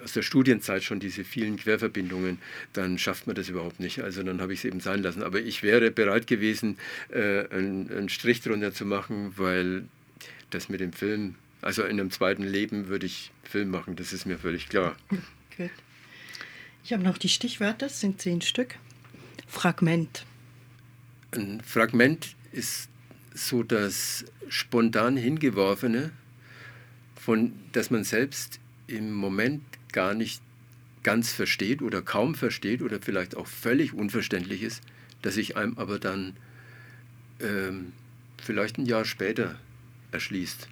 [0.05, 2.37] aus der Studienzeit schon diese vielen Querverbindungen,
[2.73, 4.01] dann schafft man das überhaupt nicht.
[4.01, 5.23] Also dann habe ich es eben sein lassen.
[5.23, 6.77] Aber ich wäre bereit gewesen,
[7.09, 9.85] äh, einen, einen Strich drunter zu machen, weil
[10.51, 14.25] das mit dem Film, also in einem zweiten Leben würde ich Film machen, das ist
[14.25, 14.95] mir völlig klar.
[15.57, 15.71] Gut.
[16.83, 18.75] Ich habe noch die Stichwörter, es sind zehn Stück.
[19.47, 20.23] Fragment.
[21.31, 22.89] Ein Fragment ist
[23.33, 26.11] so das spontan hingeworfene,
[27.15, 29.63] von das man selbst im Moment
[29.95, 30.41] gar nicht
[31.03, 34.83] ganz versteht oder kaum versteht oder vielleicht auch völlig unverständlich ist,
[35.21, 36.35] das sich einem aber dann
[37.39, 37.93] ähm,
[38.37, 39.57] vielleicht ein Jahr später
[40.11, 40.67] erschließt.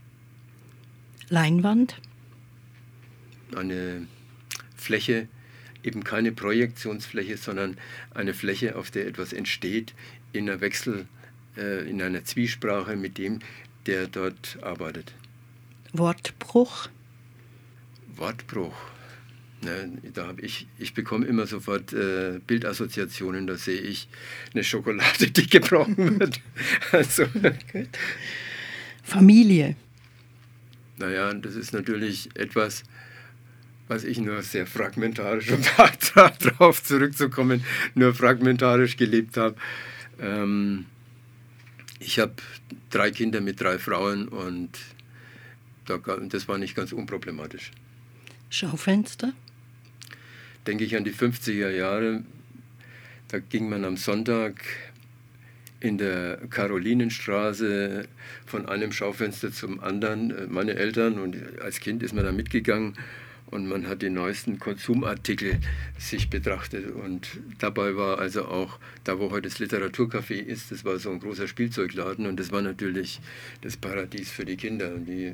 [1.30, 2.01] Leinwand?
[3.55, 4.07] Eine
[4.76, 5.30] Fläche,
[5.84, 7.78] eben keine Projektionsfläche, sondern
[8.13, 9.93] eine Fläche, auf der etwas entsteht,
[10.34, 11.07] in einer Wechsel,
[11.55, 13.39] äh, in einer Zwiesprache mit dem,
[13.86, 15.13] der dort arbeitet.
[15.93, 16.89] Wortbruch?
[18.17, 18.93] Wortbruch.
[20.14, 24.07] Da habe ich, ich bekomme immer sofort äh, Bildassoziationen, da sehe ich
[24.53, 26.41] eine Schokolade, die gebrochen wird.
[26.91, 27.26] also.
[27.72, 27.88] Gut.
[29.03, 29.76] Familie.
[30.97, 32.84] Naja, das ist natürlich etwas,
[33.88, 35.61] was ich nur sehr fragmentarisch, um
[36.39, 37.64] darauf zurückzukommen,
[37.95, 39.55] nur fragmentarisch gelebt habe.
[40.20, 40.86] Ähm,
[41.99, 42.34] ich habe
[42.89, 44.78] drei Kinder mit drei Frauen und
[45.86, 47.72] das war nicht ganz unproblematisch.
[48.49, 49.34] Schaufenster?
[50.68, 52.24] Denke ich an die 50er Jahre.
[53.28, 54.64] Da ging man am Sonntag
[55.80, 58.07] in der Karolinenstraße
[58.45, 60.34] von einem Schaufenster zum anderen.
[60.49, 62.95] Meine Eltern und als Kind ist man da mitgegangen
[63.47, 65.59] und man hat die neuesten Konsumartikel
[65.99, 66.89] sich betrachtet.
[66.91, 67.28] Und
[67.59, 71.47] dabei war also auch, da wo heute das Literaturcafé ist, das war so ein großer
[71.47, 73.20] Spielzeugladen und das war natürlich
[73.61, 74.93] das Paradies für die Kinder.
[74.95, 75.34] Und die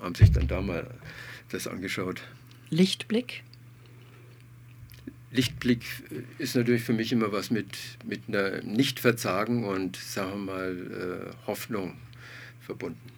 [0.00, 0.86] haben sich dann da mal
[1.50, 2.22] das angeschaut.
[2.70, 3.42] Lichtblick?
[5.32, 5.84] Lichtblick
[6.38, 7.68] ist natürlich für mich immer was mit,
[8.04, 11.96] mit einer Nichtverzagen und, sagen wir mal, äh, Hoffnung
[12.60, 13.10] verbunden.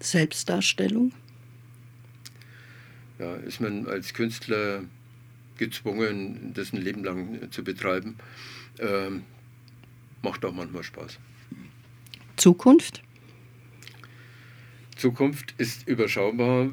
[0.00, 1.12] Selbstdarstellung?
[3.18, 4.84] ja, ist man als Künstler
[5.56, 8.16] gezwungen, das ein Leben lang zu betreiben.
[8.78, 9.22] Ähm,
[10.22, 11.18] macht auch manchmal Spaß.
[12.36, 13.02] Zukunft?
[14.96, 16.70] Zukunft ist überschaubar,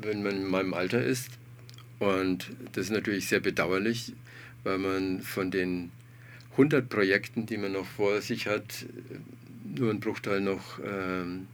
[0.00, 1.30] wenn man in meinem Alter ist.
[1.98, 4.12] Und das ist natürlich sehr bedauerlich,
[4.64, 5.90] weil man von den
[6.52, 8.86] 100 Projekten, die man noch vor sich hat,
[9.64, 11.48] nur einen Bruchteil noch ähm,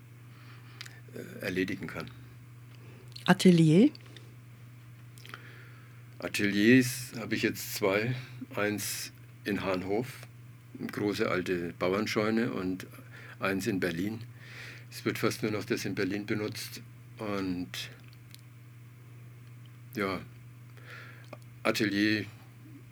[1.40, 2.06] erledigen kann.
[3.24, 3.90] Atelier?
[6.18, 8.14] Ateliers habe ich jetzt zwei.
[8.54, 9.12] Eins
[9.44, 10.06] in Hahnhof,
[10.78, 12.86] eine große alte Bauernscheune, und
[13.40, 14.20] eins in Berlin.
[14.90, 16.82] Es wird fast nur noch das in Berlin benutzt.
[17.18, 17.70] Und
[19.96, 20.20] ja,
[21.62, 22.24] Atelier,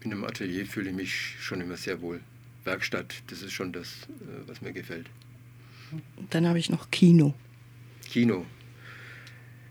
[0.03, 2.21] in einem Atelier fühle ich mich schon immer sehr wohl.
[2.65, 5.07] Werkstatt, das ist schon das, äh, was mir gefällt.
[6.31, 7.35] Dann habe ich noch Kino.
[8.09, 8.47] Kino.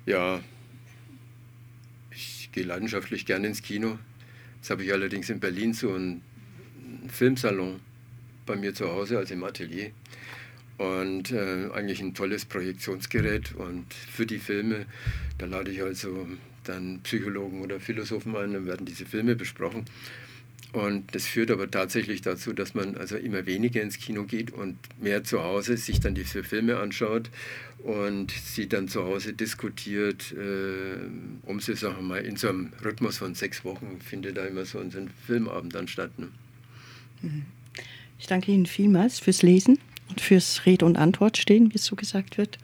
[0.05, 0.41] Ja,
[2.11, 3.99] ich ich gehe leidenschaftlich gerne ins Kino.
[4.55, 6.23] Jetzt habe ich allerdings in Berlin so einen
[7.07, 7.79] Filmsalon
[8.47, 9.91] bei mir zu Hause, also im Atelier.
[10.79, 13.53] Und äh, eigentlich ein tolles Projektionsgerät.
[13.53, 14.87] Und für die Filme,
[15.37, 16.27] da lade ich also
[16.69, 19.85] dann Psychologen oder Philosophen ein, dann werden diese Filme besprochen.
[20.71, 24.77] Und das führt aber tatsächlich dazu, dass man also immer weniger ins Kino geht und
[25.01, 27.31] mehr zu Hause sich dann diese Filme anschaut
[27.79, 32.71] und sie dann zu Hause diskutiert, äh, um sie, sagen wir mal, in so einem
[32.85, 36.11] Rhythmus von sechs Wochen findet da immer so ein Filmabend dann statt.
[36.19, 36.27] Ne?
[37.23, 37.45] Mhm.
[38.19, 41.95] Ich danke Ihnen vielmals fürs Lesen und fürs Rede und Antwort stehen, wie es so
[41.95, 42.59] gesagt wird.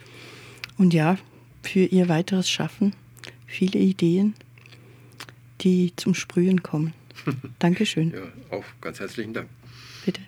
[0.78, 1.18] Und ja,
[1.64, 2.93] für Ihr weiteres Schaffen.
[3.58, 4.34] Viele Ideen,
[5.62, 6.93] die zum Sprühen kommen.
[7.60, 8.12] Dankeschön.
[8.12, 9.47] Ja, auch ganz herzlichen Dank.
[10.03, 10.20] Bitte.